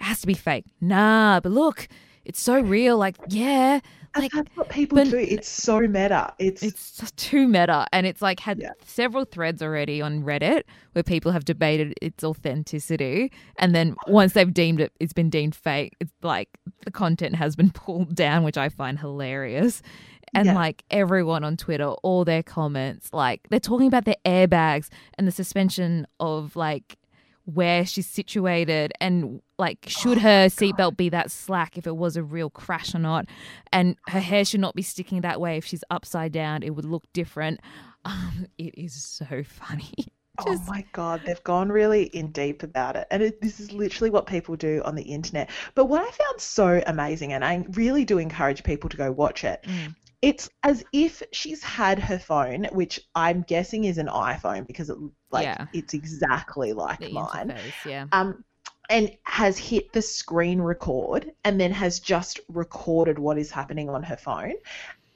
"It 0.00 0.04
has 0.04 0.20
to 0.22 0.26
be 0.26 0.34
fake." 0.34 0.64
Nah, 0.80 1.38
but 1.38 1.52
look, 1.52 1.86
it's 2.24 2.40
so 2.40 2.60
real. 2.60 2.96
Like, 2.98 3.16
yeah, 3.28 3.80
And 4.14 4.28
that's 4.32 4.56
what 4.56 4.68
people 4.68 4.96
but- 4.98 5.10
do. 5.10 5.16
It's 5.18 5.48
so 5.48 5.80
meta. 5.80 6.32
It's, 6.38 6.62
it's 6.62 7.10
too 7.16 7.46
meta, 7.48 7.86
and 7.92 8.06
it's 8.06 8.22
like 8.22 8.40
had 8.40 8.60
Yeah. 8.60 8.72
several 8.84 9.24
threads 9.24 9.62
already 9.62 10.00
on 10.00 10.22
Reddit 10.22 10.62
where 10.92 11.02
people 11.02 11.32
have 11.32 11.44
debated 11.44 11.94
its 12.00 12.22
authenticity, 12.24 13.32
and 13.58 13.74
then 13.74 13.94
oh. 14.06 14.12
once 14.12 14.32
they've 14.34 14.52
deemed 14.54 14.80
it, 14.80 14.92
it's 15.00 15.12
been 15.12 15.30
deemed 15.30 15.54
fake. 15.54 15.94
It's 16.00 16.12
like 16.22 16.48
the 16.84 16.90
content 16.90 17.34
has 17.36 17.56
been 17.56 17.70
pulled 17.74 18.14
down, 18.14 18.44
which 18.44 18.56
I 18.58 18.68
find 18.68 18.98
hilarious. 18.98 19.82
And 20.36 20.46
Yeah. 20.46 20.54
like 20.54 20.82
everyone 20.90 21.44
on 21.44 21.56
Twitter, 21.56 21.86
all 22.02 22.24
their 22.24 22.42
comments, 22.42 23.10
like 23.12 23.46
they're 23.50 23.60
talking 23.60 23.86
about 23.86 24.04
their 24.04 24.16
airbags 24.24 24.88
and 25.16 25.28
the 25.28 25.32
suspension 25.32 26.06
of 26.18 26.56
like 26.56 26.96
where 27.44 27.84
she's 27.86 28.06
situated 28.06 28.92
and 29.00 29.40
like 29.58 29.78
should 29.86 30.18
her 30.18 30.46
seatbelt 30.46 30.96
be 30.96 31.08
that 31.08 31.30
slack 31.30 31.78
if 31.78 31.86
it 31.86 31.96
was 31.96 32.16
a 32.16 32.22
real 32.22 32.50
crash 32.50 32.94
or 32.94 32.98
not 32.98 33.26
and 33.72 33.96
her 34.08 34.20
hair 34.20 34.44
should 34.44 34.60
not 34.60 34.74
be 34.74 34.82
sticking 34.82 35.20
that 35.20 35.40
way 35.40 35.56
if 35.56 35.64
she's 35.64 35.84
upside 35.90 36.32
down 36.32 36.62
it 36.62 36.70
would 36.70 36.84
look 36.84 37.04
different 37.12 37.60
um 38.04 38.46
it 38.58 38.74
is 38.76 38.94
so 38.94 39.42
funny 39.44 39.92
Oh 40.44 40.60
my 40.66 40.84
god, 40.90 41.22
they've 41.24 41.44
gone 41.44 41.68
really 41.68 42.06
in 42.06 42.32
deep 42.32 42.64
about 42.64 42.96
it. 42.96 43.06
And 43.12 43.22
it, 43.22 43.40
this 43.40 43.60
is 43.60 43.70
literally 43.70 44.10
what 44.10 44.26
people 44.26 44.56
do 44.56 44.82
on 44.84 44.96
the 44.96 45.02
internet. 45.04 45.48
But 45.76 45.84
what 45.84 46.02
I 46.02 46.10
found 46.10 46.40
so 46.40 46.82
amazing, 46.88 47.32
and 47.34 47.44
I 47.44 47.64
really 47.74 48.04
do 48.04 48.18
encourage 48.18 48.64
people 48.64 48.90
to 48.90 48.96
go 48.96 49.12
watch 49.12 49.44
it, 49.44 49.62
Mm. 49.62 49.94
it's 50.22 50.50
as 50.64 50.84
if 50.92 51.22
she's 51.30 51.62
had 51.62 52.00
her 52.00 52.18
phone, 52.18 52.64
which 52.72 52.98
I'm 53.14 53.42
guessing 53.42 53.84
is 53.84 53.96
an 53.96 54.08
iPhone 54.08 54.66
because 54.66 54.90
it 54.90 54.98
like 55.30 55.44
Yeah. 55.44 55.66
it's 55.72 55.94
exactly 55.94 56.72
like 56.72 56.98
the 56.98 57.12
mine. 57.12 57.56
yeah 57.86 58.06
Um 58.10 58.42
and 58.90 59.10
has 59.22 59.58
hit 59.58 59.92
the 59.92 60.02
screen 60.02 60.60
record 60.60 61.32
and 61.44 61.60
then 61.60 61.72
has 61.72 62.00
just 62.00 62.40
recorded 62.48 63.18
what 63.18 63.38
is 63.38 63.50
happening 63.50 63.88
on 63.88 64.02
her 64.02 64.16
phone. 64.16 64.54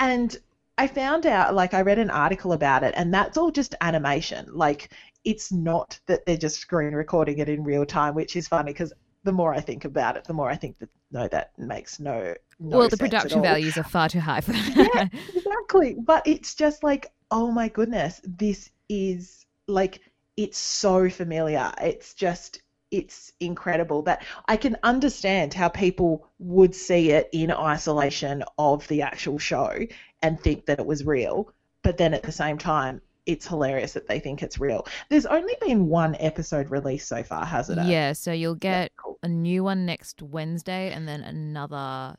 And 0.00 0.37
I 0.78 0.87
found 0.87 1.26
out, 1.26 1.54
like, 1.54 1.74
I 1.74 1.83
read 1.83 1.98
an 1.98 2.11
article 2.11 2.52
about 2.52 2.85
it, 2.85 2.94
and 2.96 3.12
that's 3.12 3.37
all 3.37 3.50
just 3.50 3.74
animation. 3.81 4.46
Like, 4.52 4.90
it's 5.24 5.50
not 5.50 5.98
that 6.07 6.24
they're 6.24 6.37
just 6.37 6.61
screen 6.61 6.94
recording 6.94 7.38
it 7.38 7.48
in 7.48 7.64
real 7.64 7.85
time, 7.85 8.14
which 8.14 8.37
is 8.37 8.46
funny 8.46 8.72
because 8.72 8.92
the 9.24 9.33
more 9.33 9.52
I 9.52 9.61
think 9.61 9.85
about 9.85 10.16
it, 10.16 10.24
the 10.24 10.33
more 10.33 10.48
I 10.48 10.54
think 10.54 10.78
that 10.78 10.88
no, 11.11 11.26
that 11.28 11.59
makes 11.59 11.98
no. 11.98 12.35
no 12.61 12.78
well, 12.78 12.88
the 12.88 12.96
production 12.96 13.42
values 13.42 13.76
are 13.76 13.83
far 13.83 14.09
too 14.09 14.20
high 14.20 14.40
for 14.40 14.52
Yeah, 14.52 15.09
exactly. 15.35 15.96
But 15.98 16.26
it's 16.26 16.54
just 16.54 16.85
like, 16.85 17.12
oh 17.31 17.50
my 17.50 17.68
goodness, 17.68 18.20
this 18.24 18.70
is 18.88 19.46
like, 19.66 20.00
it's 20.37 20.59
so 20.59 21.11
familiar. 21.11 21.72
It's 21.81 22.14
just, 22.14 22.62
it's 22.90 23.33
incredible 23.40 24.03
that 24.03 24.24
I 24.46 24.57
can 24.57 24.77
understand 24.83 25.55
how 25.55 25.68
people 25.68 26.27
would 26.38 26.74
see 26.74 27.11
it 27.11 27.29
in 27.33 27.51
isolation 27.51 28.44
of 28.59 28.87
the 28.88 29.03
actual 29.03 29.38
show 29.38 29.79
and 30.22 30.40
think 30.40 30.66
that 30.66 30.79
it 30.79 30.87
was 30.87 31.05
real. 31.05 31.53
But 31.83 31.96
then 31.96 32.14
at 32.14 32.22
the 32.22 32.33
same 32.33 32.59
time, 32.59 33.01
it's 33.27 33.46
hilarious 33.46 33.92
that 33.92 34.09
they 34.09 34.18
think 34.18 34.42
it's 34.42 34.59
real. 34.59 34.87
There's 35.11 35.27
only 35.27 35.55
been 35.61 35.88
one 35.88 36.16
episode 36.18 36.70
released 36.70 37.09
so 37.09 37.22
far, 37.22 37.44
hasn't 37.44 37.79
it? 37.79 37.87
yeah, 37.87 38.14
so 38.14 38.33
you'll 38.33 38.55
get 38.55 38.90
cool. 38.96 39.18
a 39.22 39.29
new 39.29 39.62
one 39.62 39.85
next 39.85 40.22
Wednesday 40.22 40.90
and 40.90 41.07
then 41.07 41.20
another 41.20 42.16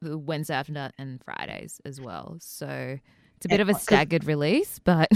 Wednesday 0.00 0.54
afternoon 0.54 0.92
and 0.96 1.20
Fridays 1.24 1.80
as 1.84 2.00
well. 2.00 2.36
So 2.40 2.98
it's 3.36 3.46
a 3.46 3.48
bit 3.48 3.60
of 3.60 3.68
a 3.68 3.74
staggered 3.74 4.24
release, 4.24 4.78
but 4.78 5.08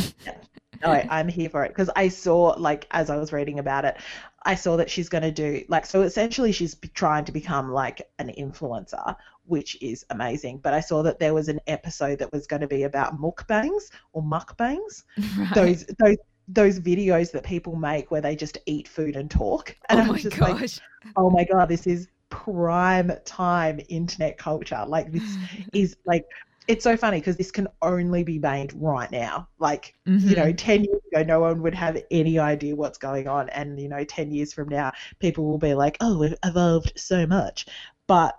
No, 0.83 0.91
I'm 0.91 1.29
here 1.29 1.49
for 1.49 1.65
it 1.65 1.69
because 1.69 1.91
I 1.97 2.09
saw, 2.09 2.55
like, 2.59 2.87
as 2.91 3.11
I 3.11 3.17
was 3.17 3.33
reading 3.33 3.59
about 3.59 3.85
it, 3.85 3.97
I 4.44 4.55
saw 4.55 4.77
that 4.77 4.88
she's 4.88 5.09
going 5.09 5.22
to 5.22 5.31
do, 5.33 5.64
like, 5.68 5.85
so 5.85 6.03
essentially 6.03 6.53
she's 6.53 6.77
trying 6.94 7.24
to 7.24 7.33
become, 7.33 7.72
like, 7.72 8.03
an 8.18 8.33
influencer, 8.38 9.16
which 9.46 9.77
is 9.83 10.05
amazing. 10.11 10.59
But 10.59 10.74
I 10.74 10.81
saw 10.81 11.03
that 11.03 11.18
there 11.18 11.35
was 11.35 11.48
an 11.48 11.61
episode 11.66 12.18
that 12.20 12.33
was 12.33 12.46
going 12.46 12.61
to 12.61 12.68
be 12.68 12.85
about 12.85 13.20
mukbangs 13.20 13.90
or 14.12 14.22
mukbangs, 14.22 15.05
right. 15.38 15.55
those, 15.55 15.87
those, 15.98 16.16
those 16.46 16.81
videos 16.81 17.33
that 17.33 17.42
people 17.42 17.74
make 17.74 18.11
where 18.11 18.20
they 18.20 18.37
just 18.37 18.59
eat 18.66 18.87
food 18.87 19.16
and 19.16 19.31
talk. 19.31 19.77
And 19.88 20.01
oh 20.01 20.03
I 20.03 20.07
my 20.07 20.12
was 20.12 20.22
just 20.22 20.38
like, 20.38 20.70
oh 21.16 21.31
my 21.31 21.44
God, 21.44 21.68
this 21.68 21.87
is 21.87 22.09
prime 22.31 23.12
time 23.24 23.81
internet 23.88 24.38
culture. 24.38 24.85
Like, 24.87 25.11
this 25.11 25.37
is, 25.72 25.96
like, 26.07 26.24
it's 26.68 26.85
so 26.85 26.96
funny 26.96 27.18
because 27.18 27.37
this 27.37 27.50
can 27.50 27.66
only 27.83 28.22
be 28.22 28.38
made 28.38 28.72
right 28.74 29.11
now. 29.11 29.48
Like, 29.59 29.94
you 30.22 30.37
know, 30.37 30.52
Mhm. 30.52 30.57
10 30.57 30.85
years 30.85 31.00
ago, 31.12 31.22
no 31.24 31.40
one 31.40 31.62
would 31.62 31.74
have 31.74 32.00
any 32.11 32.38
idea 32.38 32.76
what's 32.76 32.98
going 32.98 33.26
on. 33.26 33.48
And, 33.50 33.81
you 33.81 33.88
know, 33.88 34.04
10 34.04 34.31
years 34.31 34.52
from 34.52 34.68
now, 34.68 34.92
people 35.18 35.46
will 35.46 35.59
be 35.59 35.74
like, 35.74 35.96
oh, 36.00 36.18
we've 36.18 36.35
evolved 36.44 36.92
so 36.96 37.26
much. 37.26 37.66
But 38.07 38.38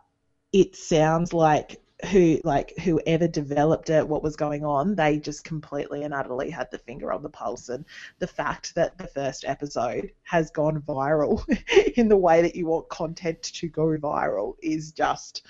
it 0.54 0.76
sounds 0.76 1.34
like 1.34 1.82
who 2.12 2.40
like 2.46 2.74
whoever 2.80 3.28
developed 3.28 3.90
it 3.90 4.08
what 4.08 4.24
was 4.24 4.38
going 4.38 4.64
on 4.64 4.96
they 4.96 5.20
just 5.20 5.44
completely 5.44 6.04
and 6.04 6.14
utterly 6.14 6.50
had 6.50 6.72
the 6.72 6.78
finger 6.78 7.12
on 7.12 7.22
the 7.22 7.30
pulse 7.30 7.68
and 7.68 7.84
the 8.20 8.28
fact 8.28 8.74
that 8.74 8.98
the 8.98 9.08
first 9.08 9.44
episode 9.46 10.10
has 10.24 10.50
gone 10.50 10.82
viral 10.88 11.44
in 11.98 12.08
the 12.08 12.16
way 12.16 12.42
that 12.42 12.56
you 12.56 12.68
want 12.68 12.88
content 12.88 13.42
to 13.44 13.68
go 13.68 13.86
viral 13.98 14.56
is 14.62 14.94
just 14.94 15.46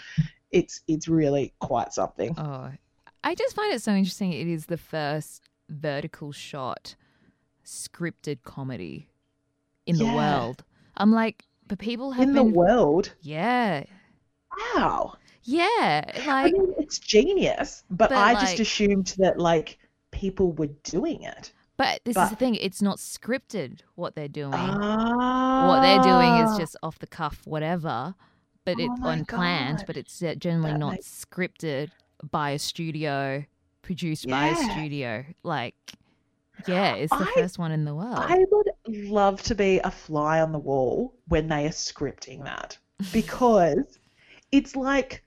it's 0.52 0.82
it's 0.88 1.08
really 1.08 1.54
quite 1.60 1.94
something 1.94 2.34
Oh, 2.38 2.72
I 3.24 3.36
just 3.36 3.56
find 3.56 3.74
it 3.74 3.82
so 3.82 3.92
interesting. 3.92 4.32
It 4.32 4.48
is 4.48 4.68
the 4.68 4.78
first 4.78 5.42
vertical 5.68 6.32
shot 6.32 6.96
scripted 7.66 8.44
comedy 8.44 9.10
in 9.86 9.98
the 9.98 10.06
world. 10.06 10.64
I'm 10.96 11.12
like, 11.12 11.44
but 11.68 11.80
people 11.80 12.12
have 12.12 12.24
in 12.24 12.34
the 12.34 12.44
world 12.44 13.14
yeah, 13.22 13.84
wow 14.76 15.18
yeah, 15.50 16.04
I 16.28 16.52
mean, 16.52 16.74
it's 16.78 17.00
genius, 17.00 17.84
but, 17.90 18.10
But, 18.10 18.18
I 18.18 18.34
like- 18.34 18.42
just 18.42 18.60
assumed 18.60 19.16
that 19.18 19.40
like 19.40 19.80
people 20.12 20.52
were 20.52 20.70
doing 20.84 21.24
it. 21.24 21.52
but 21.78 22.02
this 22.06 22.18
is 22.18 22.30
the 22.30 22.36
thing. 22.36 22.56
It's 22.56 22.82
not 22.82 22.98
scripted 22.98 23.80
what 23.96 24.16
they're 24.16 24.28
doing. 24.28 24.54
Ah, 24.54 25.68
what 25.68 25.82
they're 25.82 26.04
doing 26.04 26.46
is 26.46 26.58
just 26.58 26.76
off 26.84 27.00
the 27.00 27.08
cuff, 27.08 27.42
whatever. 27.46 28.14
But 28.78 28.84
Oh 28.84 28.92
it's 28.94 29.02
my 29.02 29.14
unplanned. 29.14 29.78
God. 29.80 29.88
But 29.88 29.98
it's 29.98 30.22
uh, 30.22 30.36
generally 30.36 30.72
That 30.72 30.80
not 30.80 30.92
makes- 30.94 31.26
scripted 31.26 31.90
by 32.32 32.52
a 32.52 32.60
studio, 32.60 33.46
produced 33.82 34.28
by 34.28 34.48
a 34.48 34.56
studio. 34.56 35.26
Like, 35.44 35.76
yeah, 36.68 36.96
it's 36.96 37.12
the 37.12 37.24
I- 37.30 37.34
first 37.36 37.58
one 37.60 37.72
in 37.72 37.86
the 37.86 37.96
world. 37.96 38.18
I 38.18 38.46
would 38.52 38.68
love 38.88 39.42
to 39.44 39.56
be 39.56 39.80
a 39.80 39.92
fly 39.92 40.42
on 40.42 40.52
the 40.52 40.60
wall 40.60 41.14
when 41.28 41.48
they 41.48 41.66
are 41.66 41.70
scripting 41.70 42.44
that 42.44 42.78
because 43.14 44.00
it's 44.52 44.76
like, 44.76 45.24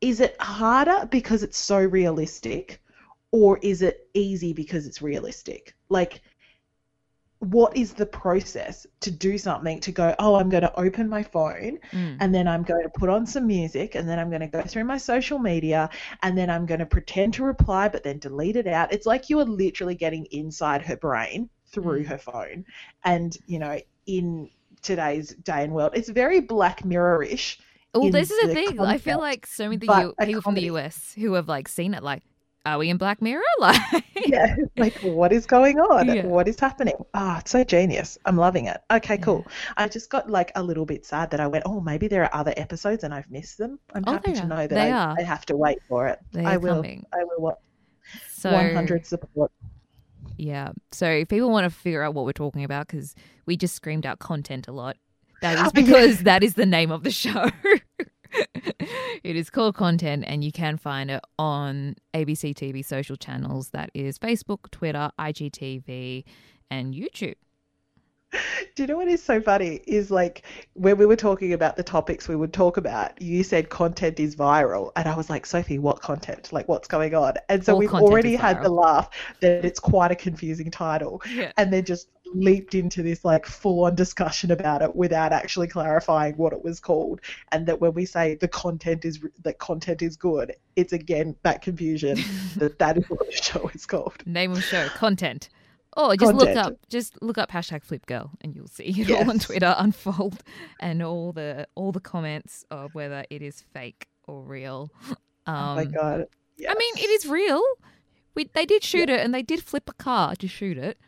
is 0.00 0.20
it 0.20 0.36
harder 0.40 1.06
because 1.06 1.42
it's 1.42 1.58
so 1.58 1.78
realistic, 1.80 2.80
or 3.32 3.58
is 3.62 3.82
it 3.82 4.08
easy 4.14 4.52
because 4.52 4.86
it's 4.86 5.00
realistic? 5.02 5.74
Like, 5.88 6.20
what 7.40 7.76
is 7.76 7.92
the 7.94 8.04
process 8.06 8.84
to 9.00 9.10
do 9.12 9.38
something 9.38 9.78
to 9.80 9.92
go, 9.92 10.14
oh, 10.18 10.34
I'm 10.34 10.48
going 10.48 10.62
to 10.64 10.80
open 10.80 11.08
my 11.08 11.22
phone 11.22 11.78
Mm. 11.92 12.16
and 12.20 12.34
then 12.34 12.48
I'm 12.48 12.64
going 12.64 12.82
to 12.82 12.90
put 12.98 13.08
on 13.08 13.26
some 13.26 13.46
music 13.46 13.94
and 13.94 14.08
then 14.08 14.18
I'm 14.18 14.28
going 14.28 14.40
to 14.40 14.48
go 14.48 14.62
through 14.62 14.84
my 14.84 14.98
social 14.98 15.38
media 15.38 15.88
and 16.22 16.36
then 16.36 16.50
I'm 16.50 16.66
going 16.66 16.80
to 16.80 16.86
pretend 16.86 17.34
to 17.34 17.44
reply 17.44 17.88
but 17.88 18.02
then 18.02 18.18
delete 18.18 18.56
it 18.56 18.66
out. 18.66 18.92
It's 18.92 19.06
like 19.06 19.30
you 19.30 19.38
are 19.38 19.44
literally 19.44 19.94
getting 19.94 20.26
inside 20.32 20.82
her 20.82 20.96
brain 20.96 21.48
through 21.70 22.02
Mm. 22.04 22.06
her 22.06 22.18
phone. 22.18 22.64
And, 23.04 23.36
you 23.46 23.58
know, 23.60 23.78
in 24.06 24.50
today's 24.82 25.34
day 25.34 25.62
and 25.64 25.72
world, 25.72 25.92
it's 25.94 26.08
very 26.08 26.40
Black 26.40 26.84
Mirror-ish. 26.84 27.60
Oh, 27.94 28.10
this 28.10 28.30
is 28.30 28.40
the 28.40 28.48
the 28.48 28.54
thing. 28.54 28.80
I 28.80 28.98
feel 28.98 29.18
like 29.18 29.46
so 29.46 29.64
many 29.64 29.76
the 29.76 29.86
but 29.86 30.02
U- 30.02 30.14
a 30.18 30.26
people 30.26 30.42
from 30.42 30.54
the. 30.54 30.62
US 30.62 31.14
who 31.14 31.34
have 31.34 31.48
like 31.48 31.68
seen 31.68 31.94
it, 31.94 32.02
like, 32.02 32.22
are 32.66 32.78
we 32.78 32.90
in 32.90 32.96
Black 32.96 33.20
Mirror? 33.22 33.42
Like, 33.60 34.04
Yeah, 34.26 34.56
like 34.76 34.94
what 35.02 35.32
is 35.32 35.46
going 35.46 35.78
on? 35.78 36.06
Yeah. 36.08 36.26
What 36.26 36.48
is 36.48 36.58
happening? 36.60 36.94
Ah, 37.14 37.38
it's 37.40 37.50
so 37.52 37.64
genius. 37.64 38.18
I'm 38.26 38.36
loving 38.36 38.66
it. 38.66 38.78
Okay, 38.90 39.16
cool. 39.18 39.46
I 39.76 39.88
just 39.88 40.10
got 40.10 40.28
like 40.28 40.50
a 40.56 40.62
little 40.62 40.84
bit 40.84 41.06
sad 41.06 41.30
that 41.30 41.40
I 41.40 41.46
went, 41.46 41.64
oh, 41.66 41.80
maybe 41.80 42.08
there 42.08 42.24
are 42.24 42.34
other 42.34 42.52
episodes 42.56 43.04
and 43.04 43.14
I've 43.14 43.30
missed 43.30 43.58
them. 43.58 43.78
I'm 43.94 44.04
Oh, 44.06 44.12
happy 44.12 44.32
to 44.34 44.46
know 44.46 44.56
that 44.66 44.70
They 44.70 44.90
I, 44.92 45.10
are. 45.10 45.16
I 45.18 45.22
have 45.22 45.46
to 45.46 45.56
wait 45.56 45.78
for 45.88 46.08
it. 46.08 46.18
they 46.32 46.44
I 46.44 46.56
will. 46.56 46.76
coming. 46.76 47.06
I 47.12 47.24
will. 47.24 47.40
wa- 47.40 47.54
So 48.28 48.52
100 48.52 49.06
support. 49.06 49.50
Yeah. 50.36 50.72
So 50.92 51.06
if 51.08 51.28
people 51.28 51.50
want 51.50 51.64
to 51.64 51.70
figure 51.70 52.02
out 52.02 52.14
what 52.14 52.24
we're 52.24 52.32
talking 52.32 52.64
about, 52.64 52.88
because 52.88 53.14
we 53.46 53.56
just 53.56 53.74
screamed 53.74 54.04
out 54.04 54.18
content 54.18 54.68
a 54.68 54.72
lot, 54.72 54.96
that 55.42 55.54
is 55.58 55.62
Oh, 55.68 55.70
because 55.72 56.22
that 56.24 56.42
is 56.42 56.54
the 56.54 56.66
name 56.66 56.90
of 56.90 57.02
the 57.04 57.10
show. 57.10 57.50
It 58.32 59.36
is 59.36 59.50
called 59.50 59.74
content, 59.74 60.24
and 60.26 60.44
you 60.44 60.52
can 60.52 60.76
find 60.76 61.10
it 61.10 61.22
on 61.38 61.96
ABC 62.14 62.54
TV 62.54 62.84
social 62.84 63.16
channels. 63.16 63.70
That 63.70 63.90
is 63.94 64.18
Facebook, 64.18 64.70
Twitter, 64.70 65.10
IGTV, 65.18 66.24
and 66.70 66.94
YouTube. 66.94 67.34
Do 68.74 68.82
you 68.82 68.86
know 68.86 68.96
what 68.98 69.08
is 69.08 69.22
so 69.22 69.40
funny? 69.40 69.80
Is 69.86 70.10
like 70.10 70.42
when 70.74 70.98
we 70.98 71.06
were 71.06 71.16
talking 71.16 71.52
about 71.52 71.76
the 71.76 71.82
topics 71.82 72.28
we 72.28 72.36
would 72.36 72.52
talk 72.52 72.76
about, 72.76 73.20
you 73.20 73.42
said 73.42 73.70
content 73.70 74.20
is 74.20 74.36
viral. 74.36 74.92
And 74.96 75.08
I 75.08 75.16
was 75.16 75.30
like, 75.30 75.46
Sophie, 75.46 75.78
what 75.78 76.00
content? 76.00 76.52
Like, 76.52 76.68
what's 76.68 76.86
going 76.86 77.14
on? 77.14 77.34
And 77.48 77.64
so 77.64 77.72
All 77.72 77.78
we've 77.78 77.92
already 77.92 78.36
had 78.36 78.62
the 78.62 78.68
laugh 78.68 79.10
that 79.40 79.64
it's 79.64 79.80
quite 79.80 80.10
a 80.10 80.14
confusing 80.14 80.70
title. 80.70 81.22
Yeah. 81.28 81.52
And 81.56 81.72
then 81.72 81.84
just 81.84 82.08
leaped 82.34 82.74
into 82.74 83.02
this 83.02 83.24
like 83.24 83.46
full 83.46 83.84
on 83.84 83.94
discussion 83.94 84.50
about 84.50 84.82
it 84.82 84.94
without 84.94 85.32
actually 85.32 85.66
clarifying 85.66 86.34
what 86.36 86.52
it 86.52 86.62
was 86.62 86.78
called. 86.78 87.20
And 87.52 87.66
that 87.66 87.80
when 87.80 87.94
we 87.94 88.04
say 88.04 88.34
the 88.34 88.48
content 88.48 89.04
is 89.04 89.20
that 89.42 89.58
content 89.58 90.02
is 90.02 90.16
good, 90.16 90.54
it's 90.76 90.92
again 90.92 91.34
that 91.42 91.62
confusion 91.62 92.18
that 92.56 92.78
that 92.78 92.98
is 92.98 93.08
what 93.08 93.26
the 93.26 93.32
show 93.32 93.70
is 93.74 93.86
called. 93.86 94.22
Name 94.26 94.52
of 94.52 94.62
show, 94.62 94.88
content. 94.90 95.48
Or 95.96 96.14
just 96.16 96.34
look 96.34 96.54
up, 96.56 96.74
just 96.88 97.20
look 97.22 97.38
up 97.38 97.50
hashtag 97.50 97.82
Flip 97.82 98.04
Girl, 98.06 98.30
and 98.40 98.54
you'll 98.54 98.68
see 98.68 98.84
it 99.00 99.10
all 99.10 99.28
on 99.28 99.38
Twitter 99.38 99.74
unfold, 99.78 100.42
and 100.80 101.02
all 101.02 101.32
the 101.32 101.66
all 101.74 101.92
the 101.92 102.00
comments 102.00 102.64
of 102.70 102.94
whether 102.94 103.24
it 103.30 103.42
is 103.42 103.62
fake 103.72 104.06
or 104.26 104.42
real. 104.42 104.90
Um, 105.46 105.56
oh 105.56 105.74
my 105.76 105.84
god. 105.86 106.26
I 106.68 106.74
mean, 106.74 106.94
it 106.96 107.08
is 107.10 107.26
real. 107.26 107.62
We 108.34 108.44
they 108.54 108.66
did 108.66 108.84
shoot 108.84 109.08
it, 109.08 109.20
and 109.20 109.34
they 109.34 109.42
did 109.42 109.62
flip 109.62 109.88
a 109.88 109.94
car 109.94 110.36
to 110.36 110.46
shoot 110.46 110.76
it. 110.78 110.98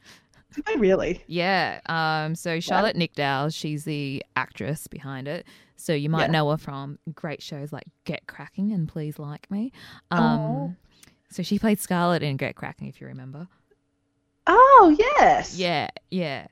Did 0.55 0.65
they 0.65 0.77
really? 0.77 1.23
Yeah. 1.29 1.81
Um. 1.87 2.35
So 2.35 2.59
Charlotte 2.59 2.97
Nicdao, 2.97 3.55
she's 3.55 3.85
the 3.85 4.25
actress 4.35 4.87
behind 4.89 5.29
it. 5.29 5.47
So 5.77 5.93
you 5.93 6.09
might 6.11 6.23
Yeah. 6.27 6.33
know 6.33 6.51
her 6.51 6.57
from 6.57 6.99
great 7.15 7.43
shows 7.43 7.73
like 7.73 7.85
Get 8.05 8.27
Krack!n 8.27 8.71
and 8.73 8.89
Please 8.89 9.19
Like 9.19 9.49
Me. 9.51 9.71
Um. 10.11 10.21
Oh. 10.23 10.75
So 11.31 11.43
she 11.45 11.59
played 11.61 11.79
Scarlett 11.79 12.23
in 12.25 12.37
Get 12.37 12.57
Krack!n, 12.57 12.89
if 12.89 13.01
you 13.01 13.07
remember. 13.07 13.47
Oh 14.47 14.97
yes. 14.99 15.57
Yeah, 15.57 15.89
yeah. 16.11 16.47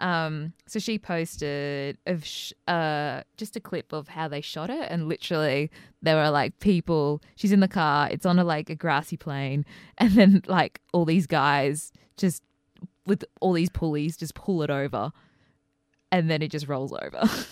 Um, 0.00 0.52
so 0.66 0.78
she 0.78 0.96
posted 0.98 1.98
of 2.06 2.24
sh- 2.24 2.52
uh 2.68 3.22
just 3.36 3.56
a 3.56 3.60
clip 3.60 3.92
of 3.92 4.08
how 4.08 4.28
they 4.28 4.40
shot 4.40 4.70
it, 4.70 4.86
and 4.90 5.08
literally 5.08 5.70
there 6.02 6.16
were 6.16 6.30
like 6.30 6.58
people. 6.60 7.20
She's 7.36 7.52
in 7.52 7.60
the 7.60 7.68
car. 7.68 8.08
It's 8.10 8.24
on 8.26 8.38
a 8.38 8.44
like 8.44 8.70
a 8.70 8.74
grassy 8.74 9.16
plain, 9.16 9.64
and 9.98 10.12
then 10.12 10.42
like 10.46 10.80
all 10.92 11.04
these 11.04 11.26
guys 11.26 11.92
just 12.16 12.42
with 13.06 13.24
all 13.40 13.52
these 13.54 13.70
pulleys 13.70 14.16
just 14.16 14.34
pull 14.34 14.62
it 14.62 14.70
over, 14.70 15.10
and 16.12 16.30
then 16.30 16.42
it 16.42 16.50
just 16.50 16.68
rolls 16.68 16.92
over. 16.92 17.28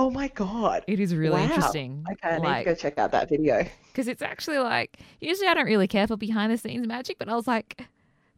Oh 0.00 0.10
my 0.12 0.28
god. 0.28 0.84
It 0.86 1.00
is 1.00 1.12
really 1.12 1.40
Wow. 1.40 1.42
interesting. 1.42 2.04
Okay, 2.08 2.28
I 2.36 2.38
need 2.38 2.44
like, 2.44 2.64
to 2.66 2.70
go 2.70 2.74
check 2.76 2.98
out 2.98 3.10
that 3.10 3.28
video. 3.28 3.64
because 3.92 4.06
it's 4.06 4.22
actually 4.22 4.58
like 4.58 5.00
usually 5.20 5.48
I 5.48 5.54
don't 5.54 5.66
really 5.66 5.88
care 5.88 6.06
for 6.06 6.16
behind 6.16 6.52
the 6.52 6.56
scenes 6.56 6.86
magic, 6.86 7.18
but 7.18 7.28
I 7.28 7.34
was 7.34 7.48
like, 7.48 7.82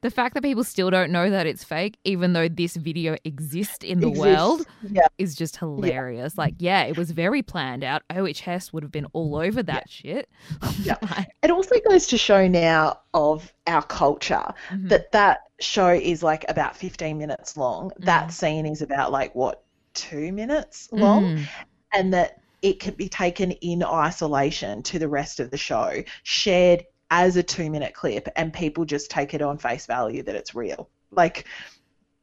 the 0.03 0.11
fact 0.11 0.35
that 0.35 0.43
people 0.43 0.65
still 0.65 0.91
don't 0.91 1.11
know 1.11 1.29
that 1.31 1.47
it's 1.47 1.63
fake, 1.63 1.99
even 2.05 2.33
though 2.33 2.49
this 2.49 2.77
video 2.77 3.17
exists 3.25 3.85
in 3.85 4.01
the 4.01 4.09
Exists. 4.09 4.27
world, 4.27 4.67
Yeah. 4.91 5.07
is 5.19 5.35
just 5.35 5.59
hilarious. 5.59 6.39
Like, 6.39 6.55
yeah, 6.59 6.85
it 6.85 6.97
was 6.97 7.11
very 7.11 7.43
planned 7.43 7.85
out. 7.85 8.03
OH 8.11 8.41
Hess 8.43 8.73
would 8.73 8.83
have 8.83 8.93
been 8.93 9.07
all 9.13 9.37
over 9.37 9.63
that 9.63 9.89
shit. 9.89 10.29
Yeah. 10.83 10.97
It 11.43 11.51
also 11.51 11.75
goes 11.89 12.07
to 12.09 12.17
show 12.19 12.49
now 12.49 13.01
of 13.13 13.53
our 13.67 13.83
culture 13.83 14.55
mhm. 14.71 14.89
that 14.89 15.13
that 15.13 15.41
show 15.61 15.89
is 15.91 16.23
like 16.23 16.45
about 16.49 16.75
15 16.77 17.19
minutes 17.19 17.57
long. 17.57 17.91
Mm. 17.91 18.05
That 18.07 18.33
scene 18.33 18.65
is 18.67 18.81
about 18.81 19.13
like 19.13 19.35
what, 19.35 19.63
two 19.95 20.33
minutes 20.33 20.89
long? 20.93 21.25
Mhm. 21.37 21.49
and 21.93 22.15
that 22.15 22.41
it 22.63 22.79
can 22.79 22.95
be 22.95 23.09
taken 23.09 23.51
in 23.53 23.83
isolation 23.83 24.83
to 24.85 24.99
the 24.99 25.09
rest 25.09 25.41
of 25.41 25.51
the 25.51 25.57
show, 25.57 26.03
shared 26.23 26.85
as 27.11 27.37
a 27.37 27.43
two 27.43 27.71
minute 27.71 27.95
clip, 27.95 28.29
and 28.37 28.53
people 28.53 28.85
just 28.85 29.11
take 29.11 29.35
it 29.35 29.43
on 29.43 29.59
face 29.59 29.87
value 29.87 30.23
that 30.23 30.35
it's 30.35 30.55
real. 30.55 30.89
Like 31.11 31.47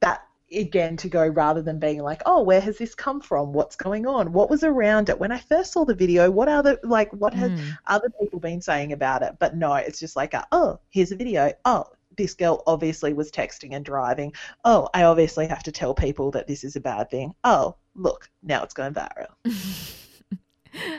that 0.02 0.24
again 0.52 0.96
to 0.98 1.10
go 1.10 1.28
rather 1.28 1.62
than 1.62 1.80
being 1.80 2.02
like, 2.02 2.22
oh, 2.26 2.42
where 2.42 2.62
has 2.62 2.78
this 2.78 2.96
come 2.96 3.20
from? 3.20 3.52
What's 3.52 3.76
going 3.76 4.06
on? 4.08 4.32
What 4.32 4.50
was 4.50 4.64
around 4.64 5.10
it? 5.10 5.20
When 5.20 5.32
I 5.32 5.40
first 5.40 5.74
saw 5.74 5.84
the 5.84 5.94
video, 5.96 6.32
what 6.32 6.48
other 6.48 6.80
like 6.84 7.12
what 7.12 7.34
has 7.34 7.52
Mm. 7.52 7.78
other 7.88 8.10
people 8.20 8.40
been 8.40 8.62
saying 8.62 8.94
about 8.94 9.24
it? 9.24 9.36
But 9.40 9.56
no, 9.58 9.74
it's 9.76 10.00
just 10.00 10.16
like, 10.16 10.34
a, 10.34 10.48
oh, 10.52 10.80
here's 10.90 11.12
a 11.12 11.16
video. 11.18 11.52
Oh, 11.66 11.86
this 12.16 12.34
girl 12.34 12.64
obviously 12.66 13.14
was 13.14 13.30
texting 13.32 13.76
and 13.76 13.86
driving. 13.86 14.34
Oh, 14.64 14.90
I 14.94 15.04
obviously 15.04 15.48
have 15.48 15.64
to 15.64 15.72
tell 15.72 15.94
people 15.94 16.32
that 16.32 16.48
this 16.48 16.64
is 16.64 16.76
a 16.76 16.82
bad 16.82 17.10
thing. 17.10 17.34
Oh, 17.44 17.76
look, 17.96 18.30
now 18.42 18.64
it's 18.64 18.74
going 18.74 18.94
viral. 18.94 19.28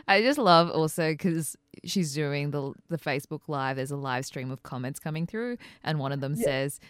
I 0.07 0.23
just 0.23 0.39
love 0.39 0.71
also 0.71 1.13
because 1.13 1.57
she's 1.85 2.15
doing 2.15 2.51
the 2.51 2.73
the 2.89 2.99
Facebook 2.99 3.43
live. 3.49 3.77
There's 3.77 3.91
a 3.91 3.97
live 3.97 4.25
stream 4.27 4.51
of 4.51 4.63
comments 4.63 4.99
coming 5.01 5.27
through, 5.27 5.59
and 5.85 5.99
one 5.99 6.13
of 6.13 6.21
them 6.21 6.35
Yeah. 6.37 6.45
says, 6.45 6.81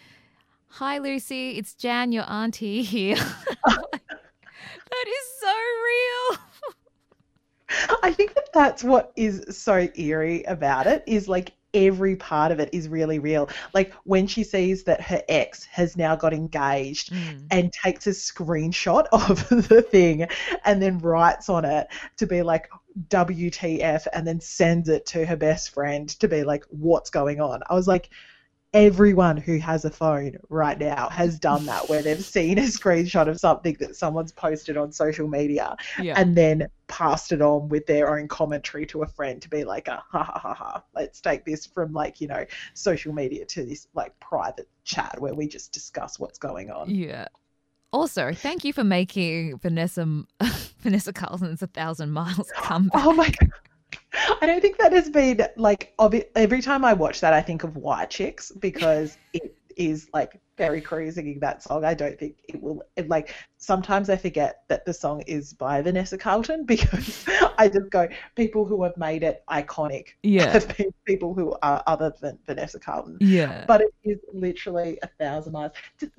"Hi 0.67 0.97
Lucy, 0.97 1.57
it's 1.57 1.73
Jan, 1.73 2.11
your 2.11 2.29
auntie 2.29 2.81
here." 2.83 3.15
that 3.65 5.05
is 5.07 5.39
so 5.39 5.53
real. 5.87 6.37
I 8.03 8.11
think 8.13 8.33
that 8.33 8.49
that's 8.53 8.83
what 8.83 9.11
is 9.15 9.43
so 9.55 9.87
eerie 9.95 10.43
about 10.43 10.87
it 10.87 11.03
is 11.05 11.27
like 11.27 11.51
every 11.73 12.15
part 12.15 12.51
of 12.51 12.59
it 12.59 12.69
is 12.73 12.87
really 12.87 13.19
real. 13.19 13.49
Like 13.73 13.93
when 14.03 14.27
she 14.27 14.43
sees 14.43 14.83
that 14.85 15.01
her 15.01 15.21
ex 15.29 15.65
has 15.65 15.95
now 15.97 16.15
got 16.15 16.33
engaged 16.33 17.11
Mm. 17.13 17.47
and 17.51 17.73
takes 17.73 18.07
a 18.07 18.11
screenshot 18.11 19.05
of 19.11 19.47
the 19.49 19.81
thing 19.81 20.27
and 20.65 20.81
then 20.81 20.99
writes 20.99 21.49
on 21.49 21.65
it 21.65 21.87
to 22.17 22.27
be 22.27 22.41
like 22.41 22.69
WTF 23.09 24.07
and 24.13 24.27
then 24.27 24.39
sends 24.39 24.89
it 24.89 25.05
to 25.07 25.25
her 25.25 25.35
best 25.35 25.71
friend 25.71 26.09
to 26.19 26.27
be 26.27 26.43
like 26.43 26.65
what's 26.69 27.09
going 27.09 27.39
on. 27.39 27.61
I 27.69 27.73
was 27.73 27.87
like 27.87 28.09
everyone 28.73 29.35
who 29.35 29.57
has 29.57 29.83
a 29.83 29.89
phone 29.89 30.37
right 30.49 30.77
now 30.77 31.09
has 31.09 31.39
done 31.39 31.65
that 31.65 31.89
where 31.89 32.01
they've 32.03 32.23
seen 32.37 32.59
a 32.59 32.63
screenshot 32.63 33.27
of 33.27 33.39
something 33.39 33.75
that 33.79 33.95
someone's 33.95 34.31
posted 34.31 34.77
on 34.77 34.91
social 34.91 35.27
media 35.27 35.75
Yeah. 35.99 36.19
and 36.19 36.35
then 36.35 36.67
passed 36.87 37.31
it 37.31 37.41
on 37.41 37.69
with 37.69 37.85
their 37.87 38.15
own 38.15 38.27
commentary 38.27 38.85
to 38.87 39.01
a 39.01 39.07
friend 39.07 39.41
to 39.41 39.49
be 39.49 39.63
like, 39.63 39.87
a, 39.87 40.03
ha 40.11 40.23
ha 40.23 40.39
ha 40.39 40.53
ha, 40.53 40.83
let's 40.93 41.19
take 41.19 41.45
this 41.45 41.65
from 41.65 41.93
like, 41.93 42.21
you 42.21 42.27
know, 42.27 42.45
social 42.73 43.13
media 43.13 43.45
to 43.45 43.65
this 43.65 43.87
like 43.95 44.17
private 44.19 44.69
chat 44.83 45.19
where 45.19 45.33
we 45.33 45.47
just 45.47 45.71
discuss 45.71 46.19
what's 46.19 46.37
going 46.37 46.69
on. 46.69 46.89
Yeah. 46.89 47.27
Also, 47.91 48.33
thank 48.33 48.63
you 48.63 48.71
for 48.71 48.83
making 48.83 49.57
Vanessa 49.57 50.05
Vanessa 50.81 51.11
Carlton's 51.11 51.63
A 51.63 51.67
Thousand 51.67 52.11
Miles 52.11 52.51
oh 52.55 52.61
comeback. 52.61 53.03
Oh 53.03 53.13
my 53.13 53.29
God. 53.29 53.49
I 54.13 54.45
don't 54.45 54.61
think 54.61 54.77
that 54.77 54.93
has 54.93 55.09
been 55.09 55.45
like 55.55 55.93
obvi- 55.99 56.27
every 56.35 56.61
time 56.61 56.83
I 56.83 56.93
watch 56.93 57.21
that, 57.21 57.33
I 57.33 57.41
think 57.41 57.63
of 57.63 57.75
White 57.75 58.09
Chicks 58.09 58.51
because 58.51 59.17
it 59.33 59.55
is 59.75 60.09
like 60.13 60.39
Terry 60.59 60.81
Crews 60.81 61.15
singing 61.15 61.39
that 61.39 61.63
song. 61.63 61.85
I 61.85 61.93
don't 61.93 62.19
think 62.19 62.35
it 62.49 62.61
will 62.61 62.83
it, 62.97 63.07
like 63.07 63.33
sometimes 63.57 64.09
I 64.09 64.17
forget 64.17 64.63
that 64.67 64.85
the 64.85 64.93
song 64.93 65.21
is 65.21 65.53
by 65.53 65.81
Vanessa 65.81 66.17
Carlton 66.17 66.65
because 66.73 67.25
I 67.57 67.69
just 67.69 67.89
go 67.89 68.07
people 68.35 68.65
who 68.65 68.83
have 68.83 68.97
made 68.97 69.23
it 69.23 69.43
iconic 69.49 70.09
Yeah. 70.23 70.51
have 70.51 70.67
been 70.77 70.91
people 71.05 71.33
who 71.33 71.55
are 71.63 71.81
other 71.87 72.13
than 72.21 72.37
Vanessa 72.45 72.77
Carlton. 72.79 73.17
Yeah. 73.21 73.63
But 73.67 73.81
it 73.81 73.93
is 74.03 74.19
literally 74.33 74.99
a 75.01 75.07
thousand 75.07 75.53
miles. 75.53 75.71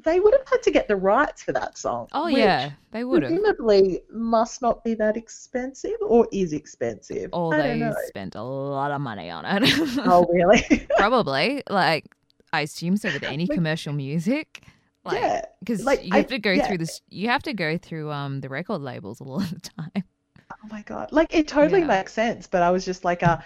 They 0.04 0.20
would 0.20 0.32
have 0.32 0.48
had 0.48 0.62
to 0.62 0.70
get 0.70 0.88
the 0.88 0.96
rights 0.96 1.42
for 1.42 1.52
that 1.52 1.76
song. 1.76 2.08
Oh 2.12 2.26
yeah, 2.26 2.70
they 2.92 3.04
would 3.04 3.22
have. 3.22 3.30
Presumably 3.32 4.00
must 4.10 4.62
not 4.62 4.82
be 4.84 4.94
that 4.94 5.16
expensive 5.18 5.96
or 6.00 6.26
is 6.32 6.54
expensive. 6.54 7.28
Or 7.34 7.54
I 7.54 7.58
they 7.58 7.68
don't 7.68 7.80
know. 7.90 7.94
spent 8.06 8.34
a 8.36 8.42
lot 8.42 8.90
of 8.90 9.02
money 9.02 9.28
on 9.28 9.44
it. 9.44 9.62
Oh 10.06 10.26
really? 10.32 10.86
Probably. 10.96 11.62
Like 11.68 12.06
I 12.52 12.62
assume 12.62 12.96
so 12.96 13.12
with 13.12 13.22
any 13.22 13.46
Like- 13.48 13.56
commercial 13.56 13.92
music. 13.92 14.62
Like 15.04 15.18
yeah. 15.20 15.44
because 15.60 15.82
like, 15.84 16.04
you 16.04 16.10
have 16.12 16.26
I- 16.26 16.28
to 16.28 16.38
go 16.38 16.50
yeah. 16.52 16.66
through 16.66 16.78
this 16.78 17.00
you 17.08 17.28
have 17.28 17.42
to 17.44 17.54
go 17.54 17.78
through 17.78 18.10
um 18.12 18.40
the 18.42 18.48
record 18.50 18.80
labels 18.82 19.20
a 19.20 19.24
lot 19.24 19.44
of 19.44 19.50
the 19.62 19.70
time. 19.70 20.04
Oh 20.52 20.68
my 20.68 20.82
god. 20.82 21.10
Like 21.10 21.34
it 21.34 21.48
totally 21.48 21.80
Yeah. 21.80 21.86
makes 21.86 22.12
sense, 22.12 22.46
but 22.46 22.62
I 22.62 22.70
was 22.70 22.84
just 22.84 23.02
like 23.04 23.22
uh 23.22 23.38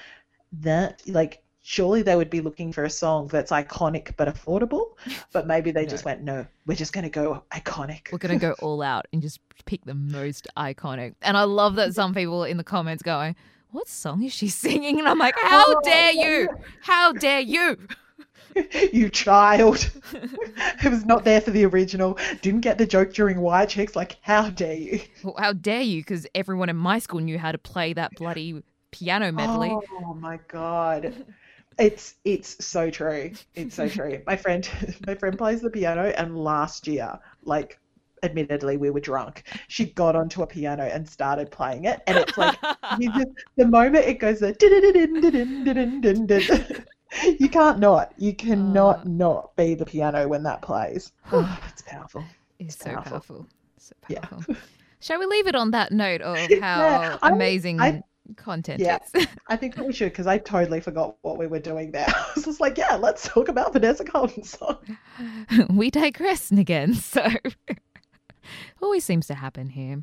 that 0.60 1.02
like 1.06 1.42
surely 1.62 2.02
they 2.02 2.14
would 2.16 2.28
be 2.28 2.40
looking 2.40 2.72
for 2.72 2.84
a 2.84 2.90
song 2.90 3.28
that's 3.28 3.50
iconic 3.52 4.14
but 4.16 4.26
affordable. 4.28 4.94
But 5.32 5.46
maybe 5.46 5.70
they 5.70 5.82
No. 5.84 5.88
just 5.88 6.04
went, 6.04 6.22
No, 6.22 6.44
we're 6.66 6.74
just 6.74 6.92
gonna 6.92 7.08
go 7.08 7.44
iconic. 7.52 8.10
We're 8.10 8.18
gonna 8.18 8.36
go 8.38 8.54
all 8.60 8.82
out 8.82 9.06
and 9.12 9.22
just 9.22 9.38
pick 9.64 9.84
the 9.84 9.94
most 9.94 10.48
iconic. 10.56 11.14
And 11.22 11.36
I 11.36 11.44
love 11.44 11.76
that 11.76 11.94
some 11.94 12.14
people 12.14 12.42
in 12.44 12.56
the 12.56 12.64
comments 12.64 13.02
going, 13.04 13.36
What 13.70 13.88
song 13.88 14.24
is 14.24 14.32
she 14.32 14.48
singing? 14.48 14.98
And 14.98 15.06
I'm 15.06 15.18
like, 15.20 15.36
How 15.40 15.64
Oh, 15.68 15.80
dare 15.84 16.12
you? 16.12 16.48
How 16.82 17.12
dare 17.12 17.40
you? 17.40 17.78
you 18.92 19.08
child. 19.08 19.90
it 20.12 20.90
was 20.90 21.04
not 21.04 21.24
there 21.24 21.40
for 21.40 21.50
the 21.50 21.64
original, 21.64 22.18
didn't 22.42 22.60
get 22.60 22.78
the 22.78 22.86
joke 22.86 23.12
during 23.12 23.40
White 23.40 23.68
Chicks, 23.68 23.96
like 23.96 24.16
how 24.20 24.50
dare 24.50 24.74
you? 24.74 25.00
Well, 25.22 25.34
How 25.38 25.52
dare 25.52 25.82
you? 25.82 26.00
Because 26.00 26.26
everyone 26.34 26.68
in 26.68 26.76
my 26.76 26.98
school 26.98 27.20
knew 27.20 27.38
how 27.38 27.52
to 27.52 27.58
play 27.58 27.92
that 27.94 28.12
bloody 28.16 28.62
piano 28.90 29.32
medley. 29.32 29.70
Oh 29.70 30.14
my 30.14 30.38
god. 30.48 31.14
It's 31.78 32.14
it's 32.24 32.64
so 32.64 32.90
true. 32.90 33.32
It's 33.54 33.74
so 33.74 33.88
true. 33.88 34.22
My 34.26 34.36
friend 34.36 34.68
my 35.06 35.14
friend 35.16 35.36
plays 35.36 35.60
the 35.60 35.70
piano 35.70 36.12
and 36.16 36.38
last 36.38 36.86
year, 36.86 37.18
like 37.42 37.80
admittedly 38.22 38.76
we 38.76 38.90
were 38.90 39.00
drunk, 39.00 39.42
she 39.66 39.86
got 39.86 40.14
onto 40.14 40.42
a 40.42 40.46
piano 40.46 40.84
and 40.84 41.08
started 41.08 41.50
playing 41.50 41.84
it 41.84 42.00
and 42.06 42.16
it's 42.16 42.38
like 42.38 42.56
just, 43.00 43.26
the 43.56 43.66
moment 43.66 44.04
it 44.04 44.20
goes 44.20 44.38
the 44.38 44.52
din-din-din-din-din-din-din-din, 44.52 46.84
you 47.22 47.48
can't 47.48 47.78
not. 47.78 48.12
You 48.18 48.34
cannot 48.34 49.00
Uh. 49.00 49.04
not 49.06 49.56
be 49.56 49.74
the 49.74 49.84
piano 49.84 50.26
when 50.28 50.42
that 50.44 50.62
plays. 50.62 51.12
Oh, 51.32 51.60
it's 51.68 51.82
powerful. 51.82 52.24
It's 52.58 52.76
so 52.78 52.90
powerful. 52.90 53.10
powerful. 53.10 53.46
So 53.78 53.94
Yeah. 54.08 54.20
powerful. 54.20 54.56
Shall 55.00 55.18
we 55.18 55.26
leave 55.26 55.46
it 55.46 55.54
on 55.54 55.70
that 55.72 55.92
note 55.92 56.22
of 56.22 56.36
how 56.60 56.78
Yeah, 56.80 57.18
I- 57.22 57.30
amazing 57.30 57.80
I- 57.80 58.02
content 58.36 58.80
Yeah. 58.80 58.98
is? 59.14 59.26
I 59.48 59.56
think 59.56 59.76
we 59.76 59.92
should 59.92 60.12
because 60.12 60.26
I 60.26 60.38
totally 60.38 60.80
forgot 60.80 61.16
what 61.22 61.36
we 61.38 61.46
were 61.46 61.58
doing 61.58 61.90
there. 61.92 62.06
I 62.08 62.26
was 62.34 62.44
just 62.44 62.60
like, 62.60 62.78
yeah, 62.78 62.94
let's 62.96 63.28
talk 63.28 63.48
about 63.48 63.72
Vanessa 63.74 64.04
Carlton's 64.04 64.50
song. 64.58 64.78
we 65.70 65.90
digress 65.90 66.50
again. 66.50 66.94
So 66.94 67.26
always 68.82 69.04
seems 69.04 69.26
to 69.28 69.34
happen 69.34 69.68
here. 69.68 70.02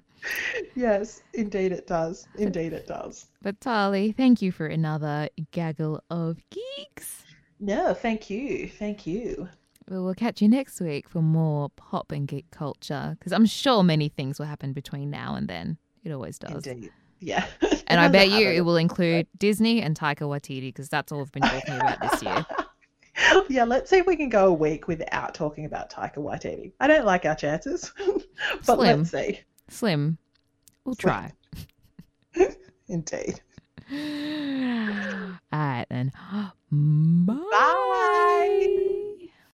Yes, 0.76 1.24
indeed 1.34 1.72
it 1.72 1.88
does. 1.88 2.28
Indeed 2.38 2.74
it 2.74 2.88
does. 2.88 3.28
But 3.42 3.60
Tali, 3.60 4.12
thank 4.12 4.42
you 4.42 4.52
for 4.52 4.68
another 4.68 5.30
gaggle 5.52 6.04
of 6.10 6.38
geeks. 6.50 7.24
No, 7.60 7.94
thank 7.94 8.30
you. 8.30 8.70
Thank 8.70 9.06
you. 9.06 9.50
Well, 9.90 10.00
We 10.00 10.06
will 10.06 10.14
catch 10.16 10.42
you 10.42 10.48
next 10.48 10.80
week 10.80 11.10
for 11.10 11.22
more 11.22 11.70
pop 11.76 12.12
and 12.12 12.28
geek 12.28 12.50
culture 12.52 13.16
because 13.20 13.32
I'm 13.32 13.46
sure 13.46 13.84
many 13.84 14.10
things 14.10 14.40
will 14.40 14.46
happen 14.46 14.74
between 14.74 15.10
now 15.10 15.36
and 15.36 15.48
then. 15.48 15.78
It 16.04 16.12
always 16.12 16.40
does. 16.40 16.66
Indeed. 16.66 16.92
Yeah. 17.20 17.46
And 17.88 18.00
I 18.00 18.08
bet 18.10 18.30
you 18.30 18.50
it 18.50 18.62
will 18.62 18.78
include 18.78 19.28
Disney 19.38 19.82
and 19.82 19.98
Taika 19.98 20.22
Waititi 20.22 20.70
because 20.70 20.90
that's 20.90 21.12
all 21.12 21.20
we've 21.20 21.32
been 21.32 21.44
talking 21.44 21.76
about 21.76 22.02
this 22.02 22.24
year. 22.24 22.46
yeah, 23.50 23.64
let's 23.64 23.90
see 23.90 23.98
if 23.98 24.08
we 24.08 24.16
can 24.16 24.30
go 24.30 24.48
a 24.48 24.54
week 24.54 24.88
without 24.88 25.34
talking 25.34 25.66
about 25.66 25.92
Taika 25.92 26.18
Waititi. 26.18 26.74
I 26.80 26.88
don't 26.88 27.06
like 27.06 27.26
our 27.26 27.36
chances, 27.36 27.92
but 28.66 28.76
Slim. 28.78 29.00
let's 29.00 29.12
see. 29.12 29.40
Slim, 29.70 30.18
we'll 30.86 30.96
try. 30.96 31.32
Indeed. 32.88 33.42
All 33.92 33.98
right 35.60 35.86
then. 35.90 36.12
Bye. 36.72 37.36
Bye. 37.52 38.98